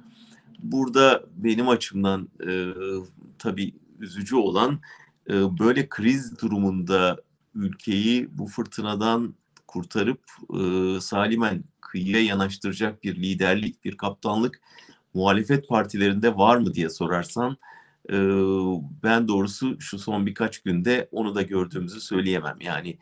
Burada 0.59 1.23
benim 1.35 1.69
açımdan 1.69 2.29
e, 2.47 2.73
tabii 3.39 3.73
üzücü 3.99 4.35
olan 4.35 4.79
e, 5.29 5.59
böyle 5.59 5.89
kriz 5.89 6.39
durumunda 6.41 7.17
ülkeyi 7.55 8.37
bu 8.37 8.47
fırtınadan 8.47 9.35
kurtarıp 9.67 10.21
e, 10.59 11.01
salimen 11.01 11.63
kıyıya 11.81 12.23
yanaştıracak 12.23 13.03
bir 13.03 13.15
liderlik, 13.15 13.85
bir 13.85 13.97
kaptanlık 13.97 14.61
muhalefet 15.13 15.69
partilerinde 15.69 16.37
var 16.37 16.57
mı 16.57 16.73
diye 16.73 16.89
sorarsan 16.89 17.57
e, 18.09 18.15
ben 19.03 19.27
doğrusu 19.27 19.81
şu 19.81 19.99
son 19.99 20.25
birkaç 20.25 20.59
günde 20.59 21.09
onu 21.11 21.35
da 21.35 21.41
gördüğümüzü 21.41 22.01
söyleyemem. 22.01 22.57
Yani 22.61 22.97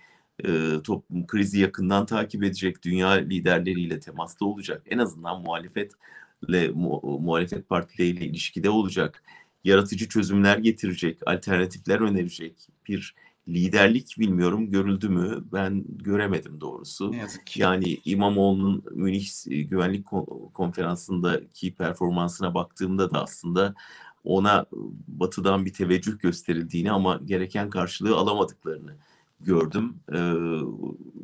e, 0.46 0.82
toplum 0.84 1.28
krizi 1.28 1.60
yakından 1.60 2.06
takip 2.06 2.44
edecek, 2.44 2.84
dünya 2.84 3.10
liderleriyle 3.10 4.00
temasta 4.00 4.46
olacak. 4.46 4.84
En 4.86 4.98
azından 4.98 5.42
muhalefetle 5.42 6.70
mu, 6.70 7.20
muhalefet 7.22 7.70
partileriyle 7.70 8.26
ilişkide 8.26 8.70
olacak. 8.70 9.24
Yaratıcı 9.64 10.10
çözümler 10.10 10.58
getirecek, 10.58 11.20
alternatifler 11.26 12.00
önerecek 12.00 12.68
bir 12.88 13.16
liderlik 13.48 14.16
bilmiyorum 14.20 14.70
görüldü 14.70 15.10
mü 15.10 15.44
ben 15.54 15.84
göremedim 15.88 16.62
doğrusu. 16.62 17.12
Ne 17.12 17.18
yazık 17.18 17.48
ki. 17.48 17.62
Yani 17.62 17.98
İmamoğlu'nun 18.06 18.84
Münih 18.92 19.28
Güvenlik 19.70 20.06
Konferansı'ndaki 20.54 21.76
performansına 21.76 22.54
baktığımda 22.54 23.12
da 23.12 23.24
aslında 23.24 23.76
ona 24.24 24.66
batıdan 25.08 25.66
bir 25.66 25.74
teveccüh 25.74 26.20
gösterildiğini 26.20 26.92
ama 26.92 27.20
gereken 27.26 27.70
karşılığı 27.70 28.16
alamadıklarını 28.16 28.96
gördüm. 29.40 29.96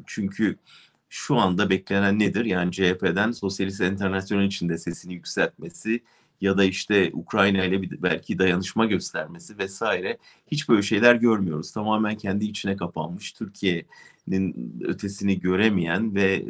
Çünkü 0.05 0.57
şu 1.09 1.35
anda 1.35 1.69
beklenen 1.69 2.19
nedir? 2.19 2.45
Yani 2.45 2.71
CHP'den 2.71 3.31
Sosyalist 3.31 3.81
Enternasyonel 3.81 4.45
içinde 4.45 4.77
sesini 4.77 5.13
yükseltmesi 5.13 6.03
ya 6.41 6.57
da 6.57 6.63
işte 6.63 7.11
Ukrayna 7.13 7.63
ile 7.63 8.03
belki 8.03 8.39
dayanışma 8.39 8.85
göstermesi 8.85 9.57
vesaire 9.57 10.17
hiç 10.47 10.69
böyle 10.69 10.81
şeyler 10.81 11.15
görmüyoruz. 11.15 11.71
Tamamen 11.71 12.15
kendi 12.15 12.45
içine 12.45 12.77
kapanmış, 12.77 13.31
Türkiye'nin 13.31 14.73
ötesini 14.85 15.39
göremeyen 15.39 16.15
ve 16.15 16.45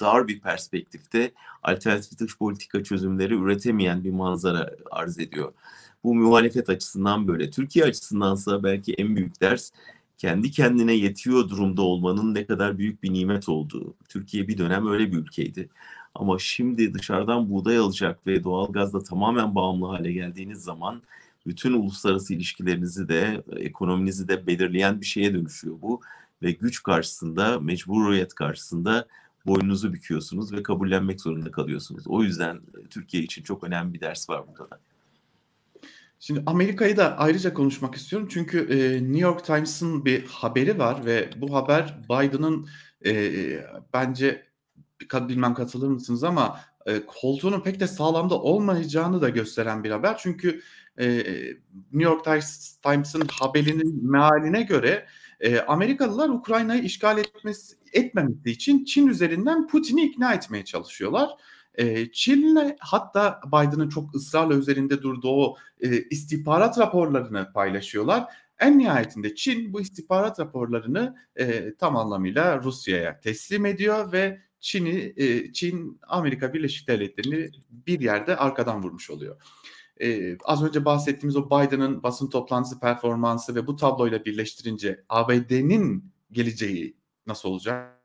dar 0.00 0.28
bir 0.28 0.40
perspektifte 0.40 1.32
alternatif 1.62 2.18
dış 2.18 2.38
politika 2.38 2.84
çözümleri 2.84 3.34
üretemeyen 3.34 4.04
bir 4.04 4.10
manzara 4.10 4.70
arz 4.90 5.18
ediyor. 5.18 5.52
Bu 6.06 6.14
muhalefet 6.14 6.70
açısından 6.70 7.28
böyle. 7.28 7.50
Türkiye 7.50 7.84
açısındansa 7.84 8.62
belki 8.62 8.94
en 8.94 9.16
büyük 9.16 9.40
ders 9.40 9.70
kendi 10.18 10.50
kendine 10.50 10.92
yetiyor 10.92 11.48
durumda 11.48 11.82
olmanın 11.82 12.34
ne 12.34 12.46
kadar 12.46 12.78
büyük 12.78 13.02
bir 13.02 13.12
nimet 13.12 13.48
olduğu. 13.48 13.94
Türkiye 14.08 14.48
bir 14.48 14.58
dönem 14.58 14.86
öyle 14.86 15.12
bir 15.12 15.16
ülkeydi. 15.16 15.68
Ama 16.14 16.38
şimdi 16.38 16.94
dışarıdan 16.94 17.50
buğday 17.50 17.78
alacak 17.78 18.26
ve 18.26 18.44
doğalgazla 18.44 19.02
tamamen 19.02 19.54
bağımlı 19.54 19.86
hale 19.86 20.12
geldiğiniz 20.12 20.62
zaman 20.62 21.02
bütün 21.46 21.72
uluslararası 21.72 22.34
ilişkilerinizi 22.34 23.08
de 23.08 23.44
ekonominizi 23.56 24.28
de 24.28 24.46
belirleyen 24.46 25.00
bir 25.00 25.06
şeye 25.06 25.34
dönüşüyor 25.34 25.76
bu 25.82 26.00
ve 26.42 26.50
güç 26.52 26.82
karşısında, 26.82 27.60
mecburiyet 27.60 28.34
karşısında 28.34 29.06
boynunuzu 29.46 29.92
büküyorsunuz 29.92 30.52
ve 30.52 30.62
kabullenmek 30.62 31.20
zorunda 31.20 31.50
kalıyorsunuz. 31.50 32.06
O 32.06 32.22
yüzden 32.22 32.60
Türkiye 32.90 33.22
için 33.22 33.42
çok 33.42 33.64
önemli 33.64 33.94
bir 33.94 34.00
ders 34.00 34.30
var 34.30 34.44
burada 34.48 34.70
da. 34.70 34.80
Şimdi 36.20 36.42
Amerika'yı 36.46 36.96
da 36.96 37.18
ayrıca 37.18 37.54
konuşmak 37.54 37.94
istiyorum. 37.94 38.28
Çünkü 38.30 38.58
e, 38.58 39.02
New 39.02 39.18
York 39.18 39.44
Times'ın 39.44 40.04
bir 40.04 40.26
haberi 40.26 40.78
var 40.78 41.06
ve 41.06 41.30
bu 41.36 41.54
haber 41.54 41.98
Biden'ın 42.10 42.68
e, 43.06 43.32
bence 43.94 44.46
bilmem 45.12 45.54
katılır 45.54 45.88
mısınız 45.88 46.24
ama 46.24 46.60
e, 46.86 47.06
koltuğunun 47.06 47.60
pek 47.60 47.80
de 47.80 47.86
sağlamda 47.86 48.34
olmayacağını 48.40 49.20
da 49.20 49.28
gösteren 49.28 49.84
bir 49.84 49.90
haber. 49.90 50.18
Çünkü 50.18 50.60
e, 50.98 51.06
New 51.92 52.10
York 52.10 52.24
Times'ın 52.82 53.28
haberinin 53.40 54.10
mealine 54.10 54.62
göre 54.62 55.06
e, 55.40 55.60
Amerikalılar 55.60 56.28
Ukrayna'yı 56.28 56.82
işgal 56.82 57.18
etmesi, 57.18 57.76
etmemesi 57.92 58.50
için 58.50 58.84
Çin 58.84 59.06
üzerinden 59.06 59.66
Putin'i 59.66 60.04
ikna 60.04 60.34
etmeye 60.34 60.64
çalışıyorlar. 60.64 61.30
E, 61.76 62.12
Çin'le 62.12 62.76
hatta 62.80 63.40
Biden'ın 63.46 63.88
çok 63.88 64.14
ısrarla 64.14 64.54
üzerinde 64.54 65.02
durduğu 65.02 65.54
e, 65.80 66.02
istihbarat 66.10 66.78
raporlarını 66.78 67.52
paylaşıyorlar. 67.52 68.24
En 68.58 68.78
nihayetinde 68.78 69.34
Çin 69.34 69.72
bu 69.72 69.80
istihbarat 69.80 70.40
raporlarını 70.40 71.16
e, 71.36 71.74
tam 71.74 71.96
anlamıyla 71.96 72.62
Rusya'ya 72.62 73.20
teslim 73.20 73.66
ediyor 73.66 74.12
ve 74.12 74.40
Çin'i 74.60 75.12
e, 75.16 75.52
Çin 75.52 76.00
Amerika 76.08 76.54
Birleşik 76.54 76.88
Devletleri'ni 76.88 77.50
bir 77.70 78.00
yerde 78.00 78.36
arkadan 78.36 78.82
vurmuş 78.82 79.10
oluyor. 79.10 79.36
Ee, 80.00 80.38
az 80.44 80.64
önce 80.64 80.84
bahsettiğimiz 80.84 81.36
o 81.36 81.46
Biden'ın 81.46 82.02
basın 82.02 82.30
toplantısı 82.30 82.80
performansı 82.80 83.54
ve 83.54 83.66
bu 83.66 83.76
tabloyla 83.76 84.24
birleştirince 84.24 85.04
ABD'nin 85.08 86.12
geleceği 86.32 86.96
nasıl 87.26 87.48
olacak? 87.48 87.95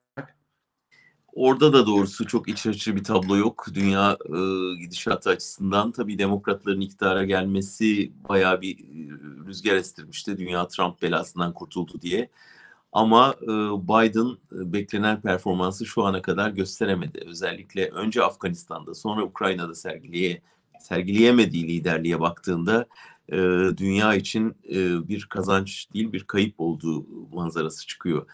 Orada 1.34 1.74
da 1.74 1.88
doğrusu 1.88 2.28
çok 2.28 2.50
iç 2.50 2.67
açıcı 2.67 2.96
bir 2.96 3.04
tablo 3.04 3.38
yok. 3.38 3.65
Dünya 3.74 4.17
e, 4.26 4.39
gidişatı 4.82 5.30
açısından 5.30 5.91
tabii 5.91 6.20
demokratların 6.20 6.82
iktidara 6.82 7.24
gelmesi 7.24 8.12
bayağı 8.30 8.62
bir 8.62 8.78
rüzgar 9.48 9.76
estirmişti. 9.76 10.38
Dünya 10.38 10.67
Trump 10.67 11.02
belasından 11.02 11.54
kurtuldu 11.54 12.02
diye. 12.02 12.30
Ama 12.94 13.36
e, 13.41 13.48
Biden 13.88 14.38
e, 14.52 14.74
beklenen 14.74 15.22
performansı 15.22 15.86
şu 15.86 16.04
ana 16.04 16.22
kadar 16.22 16.50
gösteremedi. 16.50 17.24
Özellikle 17.28 17.89
önce 17.89 18.24
Afganistan'da 18.24 18.94
sonra 18.96 19.24
Ukrayna'da 19.24 19.76
sergileye 19.76 20.41
sergileyemediği 20.80 21.67
liderliğe 21.67 22.20
baktığında 22.20 22.86
e, 23.30 23.38
dünya 23.78 24.15
için 24.15 24.56
e, 24.70 25.08
bir 25.08 25.26
kazanç 25.26 25.88
değil 25.94 26.12
bir 26.12 26.24
kayıp 26.24 26.56
olduğu 26.58 27.06
manzarası 27.34 27.88
çıkıyor. 27.88 28.26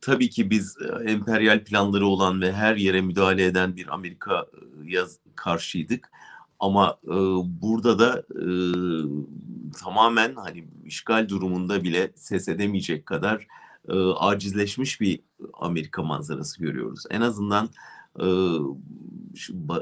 Tabii 0.00 0.30
ki 0.30 0.50
biz 0.50 0.76
e, 0.80 1.10
emperyal 1.10 1.64
planları 1.64 2.06
olan 2.06 2.40
ve 2.40 2.52
her 2.52 2.76
yere 2.76 3.00
müdahale 3.00 3.44
eden 3.44 3.76
bir 3.76 3.94
Amerika 3.94 4.46
e, 4.92 4.98
karşıydık. 5.36 6.10
Ama 6.60 6.98
e, 7.04 7.16
burada 7.62 7.98
da 7.98 8.18
e, 8.18 8.44
tamamen 9.80 10.34
hani 10.34 10.68
işgal 10.84 11.28
durumunda 11.28 11.84
bile 11.84 12.12
ses 12.16 12.48
edemeyecek 12.48 13.06
kadar 13.06 13.46
e, 13.88 13.92
acizleşmiş 13.98 15.00
bir 15.00 15.20
Amerika 15.60 16.02
manzarası 16.02 16.62
görüyoruz. 16.62 17.04
En 17.10 17.20
azından 17.20 17.68
e, 18.20 18.26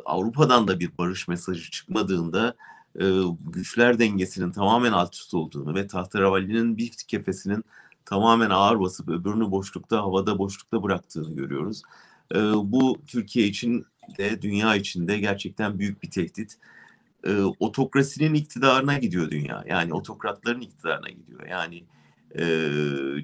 Avrupa'dan 0.04 0.68
da 0.68 0.80
bir 0.80 0.90
barış 0.98 1.28
mesajı 1.28 1.70
çıkmadığında 1.70 2.54
e, 3.00 3.04
güçler 3.52 3.98
dengesinin 3.98 4.52
tamamen 4.52 4.92
alt 4.92 5.14
üst 5.14 5.34
olduğunu 5.34 5.74
ve 5.74 5.86
tahterevalinin 5.86 6.76
bir 6.76 6.90
kefesinin 7.08 7.64
tamamen 8.06 8.50
ağır 8.50 8.80
basıp 8.80 9.08
öbürünü 9.08 9.50
boşlukta, 9.50 9.96
havada 9.96 10.38
boşlukta 10.38 10.82
bıraktığını 10.82 11.36
görüyoruz. 11.36 11.82
E, 12.34 12.38
bu 12.54 12.98
Türkiye 13.06 13.46
için 13.46 13.86
de 14.18 14.42
dünya 14.42 14.76
için 14.76 15.08
de 15.08 15.18
gerçekten 15.18 15.78
büyük 15.78 16.02
bir 16.02 16.10
tehdit. 16.10 16.58
E, 17.24 17.40
otokrasinin 17.42 18.34
iktidarına 18.34 18.98
gidiyor 18.98 19.30
dünya. 19.30 19.64
Yani 19.68 19.94
otokratların 19.94 20.60
iktidarına 20.60 21.08
gidiyor. 21.08 21.46
Yani 21.46 21.84
e, 22.38 22.44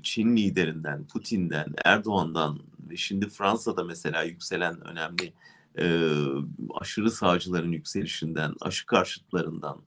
Çin 0.02 0.36
liderinden, 0.36 1.06
Putin'den, 1.06 1.66
Erdoğan'dan 1.84 2.58
ve 2.90 2.96
şimdi 2.96 3.28
Fransa'da 3.28 3.84
mesela 3.84 4.22
yükselen 4.22 4.86
önemli 4.86 5.32
e, 5.78 6.10
aşırı 6.74 7.10
sağcıların 7.10 7.72
yükselişinden, 7.72 8.54
aşı 8.60 8.86
karşıtlarından, 8.86 9.78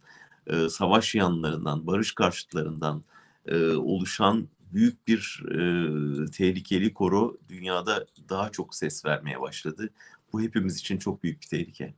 e, 0.47 0.69
savaş 0.69 1.15
yanlarından, 1.15 1.87
barış 1.87 2.15
karşıtlarından 2.15 3.03
e, 3.45 3.71
oluşan 3.71 4.47
büyük 4.75 5.07
bir 5.07 5.43
e, 5.51 6.31
tehlikeli 6.31 6.93
koro 6.93 7.37
dünyada 7.49 8.05
daha 8.29 8.49
çok 8.49 8.75
ses 8.75 9.05
vermeye 9.05 9.41
başladı. 9.41 9.89
Bu 10.33 10.41
hepimiz 10.41 10.77
için 10.77 10.97
çok 10.97 11.23
büyük 11.23 11.41
bir 11.41 11.47
tehlike. 11.47 11.93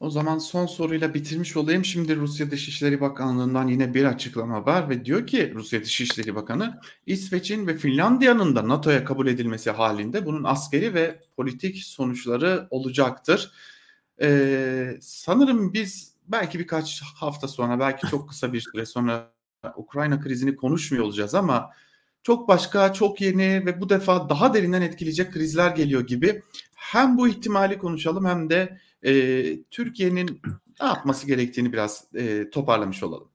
O 0.00 0.10
zaman 0.10 0.38
son 0.38 0.66
soruyla 0.66 1.14
bitirmiş 1.14 1.56
olayım. 1.56 1.84
Şimdi 1.84 2.16
Rusya 2.16 2.50
Dışişleri 2.50 3.00
Bakanlığı'ndan 3.00 3.68
yine 3.68 3.94
bir 3.94 4.04
açıklama 4.04 4.66
var 4.66 4.90
ve 4.90 5.04
diyor 5.04 5.26
ki 5.26 5.52
Rusya 5.54 5.82
Dışişleri 5.82 6.34
Bakanı 6.34 6.80
İsveç'in 7.06 7.66
ve 7.66 7.76
Finlandiya'nın 7.76 8.56
da 8.56 8.68
NATO'ya 8.68 9.04
kabul 9.04 9.26
edilmesi 9.26 9.70
halinde 9.70 10.26
bunun 10.26 10.44
askeri 10.44 10.94
ve 10.94 11.20
politik 11.36 11.76
sonuçları 11.84 12.66
olacaktır. 12.70 13.52
Ee, 14.20 14.96
sanırım 15.00 15.72
biz 15.72 16.14
belki 16.28 16.58
birkaç 16.58 17.02
hafta 17.02 17.48
sonra 17.48 17.80
belki 17.80 18.06
çok 18.06 18.28
kısa 18.28 18.52
bir 18.52 18.60
süre 18.60 18.86
sonra 18.86 19.33
Ukrayna 19.76 20.20
krizini 20.20 20.56
konuşmuyor 20.56 21.04
olacağız 21.04 21.34
ama 21.34 21.70
çok 22.22 22.48
başka, 22.48 22.92
çok 22.92 23.20
yeni 23.20 23.66
ve 23.66 23.80
bu 23.80 23.88
defa 23.88 24.28
daha 24.28 24.54
derinden 24.54 24.82
etkileyecek 24.82 25.32
krizler 25.32 25.70
geliyor 25.70 26.06
gibi. 26.06 26.42
Hem 26.74 27.18
bu 27.18 27.28
ihtimali 27.28 27.78
konuşalım 27.78 28.24
hem 28.24 28.50
de 28.50 28.78
e, 29.02 29.12
Türkiye'nin 29.70 30.40
ne 30.80 30.86
yapması 30.86 31.26
gerektiğini 31.26 31.72
biraz 31.72 32.04
e, 32.14 32.50
toparlamış 32.50 33.02
olalım. 33.02 33.28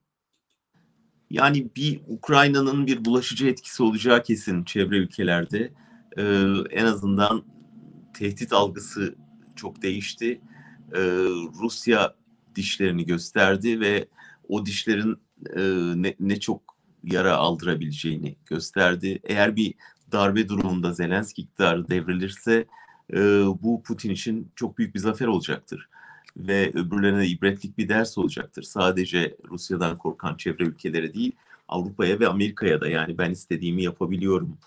Yani 1.30 1.68
bir 1.76 2.02
Ukrayna'nın 2.08 2.88
bir 2.88 3.06
bulaşıcı 3.06 3.48
etkisi 3.48 3.84
olacağı 3.84 4.24
kesin 4.24 4.63
çevre 4.63 4.98
ülkelerde. 4.98 5.72
Ee, 6.18 6.24
en 6.72 6.86
azından 6.86 7.44
tehdit 8.13 8.54
algısı 8.54 9.15
çok 9.56 9.82
değişti. 9.82 10.42
Ee, 10.96 11.00
Rusya 11.62 12.15
dişlerini 12.56 13.06
gösterdi 13.06 13.80
ve 13.80 14.08
o 14.48 14.65
dişlerin 14.65 15.18
e, 15.56 15.62
ne, 15.95 16.15
ne 16.19 16.39
çok 16.39 16.62
yara 17.04 17.36
aldırabileceğini 17.36 18.36
gösterdi. 18.45 19.19
Eğer 19.23 19.56
bir 19.56 19.73
darbe 20.12 20.49
durumunda 20.49 20.93
Zelenski 20.93 21.41
iktidarı 21.41 21.89
devrilirse 21.89 22.65
e, 23.13 23.17
bu 23.62 23.84
Putin 23.84 24.10
için 24.10 24.52
çok 24.56 24.78
büyük 24.78 24.95
bir 24.95 24.99
zafer 24.99 25.28
olacaktır. 25.28 25.89
Ve 26.38 26.71
öbürlerine 26.73 27.28
ibretlik 27.28 27.78
bir 27.78 27.89
ders 27.89 28.17
olacaktır. 28.17 28.63
Sadece 28.63 29.38
Rusya'dan 29.49 29.97
korkan 29.97 30.36
çevre 30.36 30.63
ülkelere 30.63 31.13
değil, 31.13 31.32
Avrupa'ya 31.67 32.19
ve 32.19 32.28
Amerika'ya 32.28 32.82
da 32.82 32.88
yani 32.88 33.17
ben 33.17 33.32
istediğimi 33.32 33.84
yapabiliyorum 33.84 34.58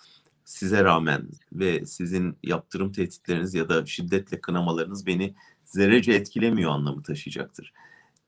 size 0.45 0.85
rağmen 0.85 1.29
ve 1.53 1.87
sizin 1.87 2.37
yaptırım 2.43 2.93
tehditleriniz 2.93 3.55
ya 3.55 3.69
da 3.69 3.87
şiddetle 3.87 4.41
kınamalarınız 4.41 5.07
beni 5.07 5.35
zerrece 5.65 6.13
etkilemiyor 6.13 6.71
anlamı 6.71 7.03
taşıyacaktır. 7.03 7.73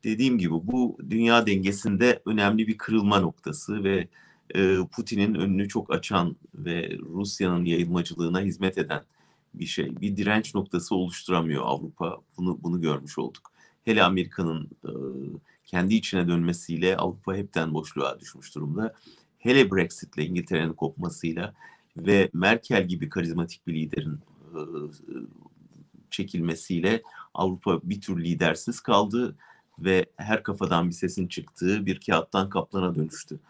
Dediğim 0.04 0.38
gibi 0.38 0.52
bu 0.52 0.98
dünya 1.10 1.46
dengesinde 1.46 2.22
önemli 2.26 2.66
bir 2.66 2.78
kırılma 2.78 3.20
noktası 3.20 3.84
ve 3.84 4.08
e, 4.54 4.76
Putin'in 4.92 5.34
önünü 5.34 5.68
çok 5.68 5.94
açan 5.94 6.36
ve 6.54 6.98
Rusya'nın 6.98 7.64
yayılmacılığına 7.64 8.40
hizmet 8.40 8.78
eden 8.78 9.02
bir 9.54 9.66
şey. 9.66 10.00
Bir 10.00 10.16
direnç 10.16 10.54
noktası 10.54 10.94
oluşturamıyor 10.94 11.62
Avrupa. 11.66 12.20
Bunu 12.36 12.58
bunu 12.62 12.80
görmüş 12.80 13.18
olduk. 13.18 13.52
Hele 13.84 14.02
Amerika'nın 14.02 14.70
e, 14.84 14.90
kendi 15.64 15.94
içine 15.94 16.28
dönmesiyle 16.28 16.96
Avrupa 16.96 17.34
hepten 17.34 17.74
boşluğa 17.74 18.20
düşmüş 18.20 18.54
durumda. 18.54 18.94
Hele 19.38 19.70
Brexit'le 19.70 20.18
İngiltere'nin 20.18 20.72
kopmasıyla 20.72 21.54
ve 21.96 22.30
Merkel 22.32 22.88
gibi 22.88 23.08
karizmatik 23.08 23.66
bir 23.66 23.74
liderin 23.74 24.18
e, 24.54 24.60
çekilmesiyle 26.10 27.02
Avrupa 27.34 27.80
bir 27.82 28.00
tür 28.00 28.24
lidersiz 28.24 28.80
kaldı 28.80 29.36
ve 29.78 30.06
her 30.16 30.42
kafadan 30.42 30.88
bir 30.88 30.94
sesin 30.94 31.28
çıktığı 31.28 31.86
bir 31.86 32.00
kağıttan 32.00 32.48
kaplana 32.48 32.94
dönüştü. 32.94 33.40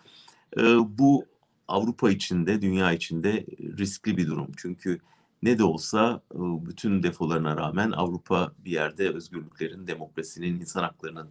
E, 0.57 0.63
bu 0.99 1.27
Avrupa 1.69 2.11
içinde, 2.11 2.63
dünya 2.63 2.93
içinde 2.93 3.47
riskli 3.79 4.17
bir 4.17 4.27
durum. 4.27 4.53
Çünkü 4.57 4.99
ne 5.43 5.59
de 5.59 5.65
olsa 5.65 6.23
e, 6.35 6.39
bütün 6.39 7.03
defolarına 7.03 7.57
rağmen 7.57 7.91
Avrupa 7.91 8.53
bir 8.65 8.71
yerde 8.71 9.11
özgürlüklerin, 9.11 9.87
demokrasinin, 9.87 10.61
insan 10.61 10.83
haklarının 10.83 11.29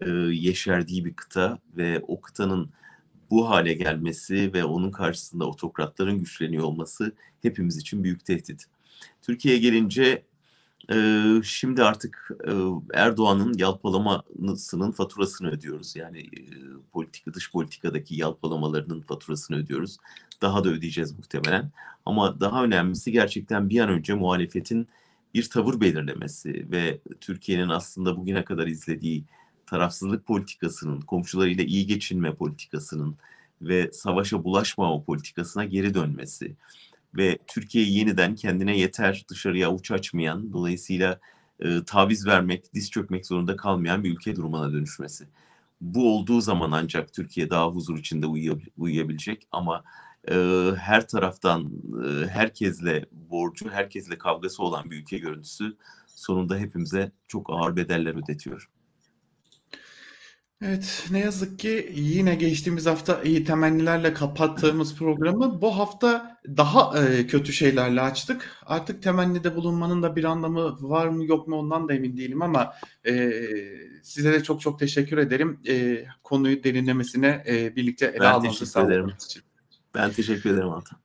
e, 0.00 0.10
yeşerdiği 0.34 1.04
bir 1.04 1.14
kıta 1.14 1.58
ve 1.76 2.02
o 2.08 2.20
kıtanın 2.20 2.70
bu 3.30 3.50
hale 3.50 3.74
gelmesi 3.74 4.52
ve 4.52 4.64
onun 4.64 4.90
karşısında 4.90 5.44
otokratların 5.44 6.18
güçleniyor 6.18 6.64
olması 6.64 7.12
hepimiz 7.42 7.76
için 7.76 8.04
büyük 8.04 8.24
tehdit. 8.24 8.66
Türkiye'ye 9.22 9.60
gelince 9.60 10.22
e, 10.90 11.24
şimdi 11.44 11.82
artık 11.82 12.30
Erdoğan'ın 12.94 13.54
yalpalamasının 13.58 14.92
faturasını 14.92 15.50
ödüyoruz. 15.50 15.96
Yani 15.96 16.30
politika 16.92 17.34
dış 17.34 17.52
politikadaki 17.52 18.16
yalpalamalarının 18.16 19.00
faturasını 19.00 19.56
ödüyoruz. 19.56 19.96
Daha 20.42 20.64
da 20.64 20.68
ödeyeceğiz 20.68 21.12
muhtemelen. 21.12 21.70
Ama 22.06 22.40
daha 22.40 22.64
önemlisi 22.64 23.12
gerçekten 23.12 23.70
bir 23.70 23.80
an 23.80 23.88
önce 23.88 24.14
muhalefetin 24.14 24.88
bir 25.34 25.50
tavır 25.50 25.80
belirlemesi 25.80 26.70
ve 26.70 26.98
Türkiye'nin 27.20 27.68
aslında 27.68 28.16
bugüne 28.16 28.44
kadar 28.44 28.66
izlediği 28.66 29.24
tarafsızlık 29.66 30.26
politikasının, 30.26 31.00
komşularıyla 31.00 31.64
iyi 31.64 31.86
geçinme 31.86 32.34
politikasının 32.34 33.16
ve 33.62 33.92
savaşa 33.92 34.44
bulaşmama 34.44 35.04
politikasına 35.04 35.64
geri 35.64 35.94
dönmesi 35.94 36.56
ve 37.16 37.38
Türkiye'yi 37.46 37.98
yeniden 37.98 38.34
kendine 38.34 38.78
yeter 38.78 39.24
dışarıya 39.30 39.68
avuç 39.68 39.90
açmayan, 39.90 40.52
dolayısıyla 40.52 41.20
e, 41.60 41.84
taviz 41.86 42.26
vermek, 42.26 42.74
diz 42.74 42.90
çökmek 42.90 43.26
zorunda 43.26 43.56
kalmayan 43.56 44.04
bir 44.04 44.10
ülke 44.10 44.36
durumuna 44.36 44.72
dönüşmesi. 44.72 45.28
Bu 45.80 46.16
olduğu 46.16 46.40
zaman 46.40 46.70
ancak 46.72 47.12
Türkiye 47.12 47.50
daha 47.50 47.68
huzur 47.68 47.98
içinde 47.98 48.26
uyuyabilecek 48.76 49.48
ama 49.52 49.84
e, 50.30 50.34
her 50.78 51.08
taraftan 51.08 51.72
e, 52.06 52.26
herkesle 52.26 53.06
borcu, 53.12 53.70
herkesle 53.70 54.18
kavgası 54.18 54.62
olan 54.62 54.90
bir 54.90 54.96
ülke 54.96 55.18
görüntüsü 55.18 55.76
sonunda 56.06 56.56
hepimize 56.56 57.12
çok 57.28 57.50
ağır 57.50 57.76
bedeller 57.76 58.14
ödetiyor. 58.14 58.70
Evet, 60.64 61.08
ne 61.10 61.18
yazık 61.18 61.58
ki 61.58 61.92
yine 61.94 62.34
geçtiğimiz 62.34 62.86
hafta 62.86 63.22
iyi 63.22 63.44
temennilerle 63.44 64.14
kapattığımız 64.14 64.96
programı 64.96 65.60
bu 65.60 65.78
hafta 65.78 66.38
daha 66.56 67.04
e, 67.04 67.26
kötü 67.26 67.52
şeylerle 67.52 68.00
açtık. 68.00 68.56
Artık 68.66 69.02
temennide 69.02 69.56
bulunmanın 69.56 70.02
da 70.02 70.16
bir 70.16 70.24
anlamı 70.24 70.76
var 70.80 71.06
mı 71.08 71.24
yok 71.24 71.48
mu 71.48 71.56
ondan 71.56 71.88
da 71.88 71.94
emin 71.94 72.16
değilim 72.16 72.42
ama 72.42 72.74
e, 73.06 73.32
size 74.02 74.32
de 74.32 74.42
çok 74.42 74.60
çok 74.60 74.78
teşekkür 74.78 75.18
ederim. 75.18 75.60
E, 75.68 76.04
konuyu 76.22 76.64
derinlemesine 76.64 77.44
e, 77.48 77.76
birlikte 77.76 78.06
ele 78.06 78.20
Ben 78.20 78.40
ederim. 78.40 78.52
sağladığınız 78.54 79.26
için. 79.26 79.42
Ben 79.94 80.10
teşekkür 80.10 80.50
ederim 80.50 80.68
Altan. 80.70 80.98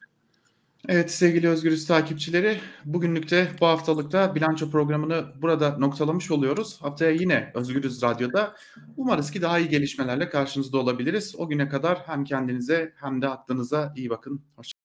Evet 0.89 1.11
sevgili 1.11 1.47
Özgürüz 1.49 1.87
takipçileri 1.87 2.59
bugünlükte 2.85 3.51
bu 3.61 3.65
haftalıkta 3.65 4.35
bilanço 4.35 4.71
programını 4.71 5.25
burada 5.41 5.77
noktalamış 5.77 6.31
oluyoruz. 6.31 6.81
Haftaya 6.81 7.11
yine 7.11 7.51
Özgürüz 7.55 8.01
Radyo'da 8.01 8.55
umarız 8.97 9.31
ki 9.31 9.41
daha 9.41 9.59
iyi 9.59 9.69
gelişmelerle 9.69 10.29
karşınızda 10.29 10.77
olabiliriz. 10.77 11.35
O 11.37 11.47
güne 11.49 11.69
kadar 11.69 11.99
hem 12.05 12.23
kendinize 12.23 12.93
hem 12.95 13.21
de 13.21 13.27
aklınıza 13.27 13.93
iyi 13.95 14.09
bakın. 14.09 14.41
Hoşçakalın. 14.55 14.76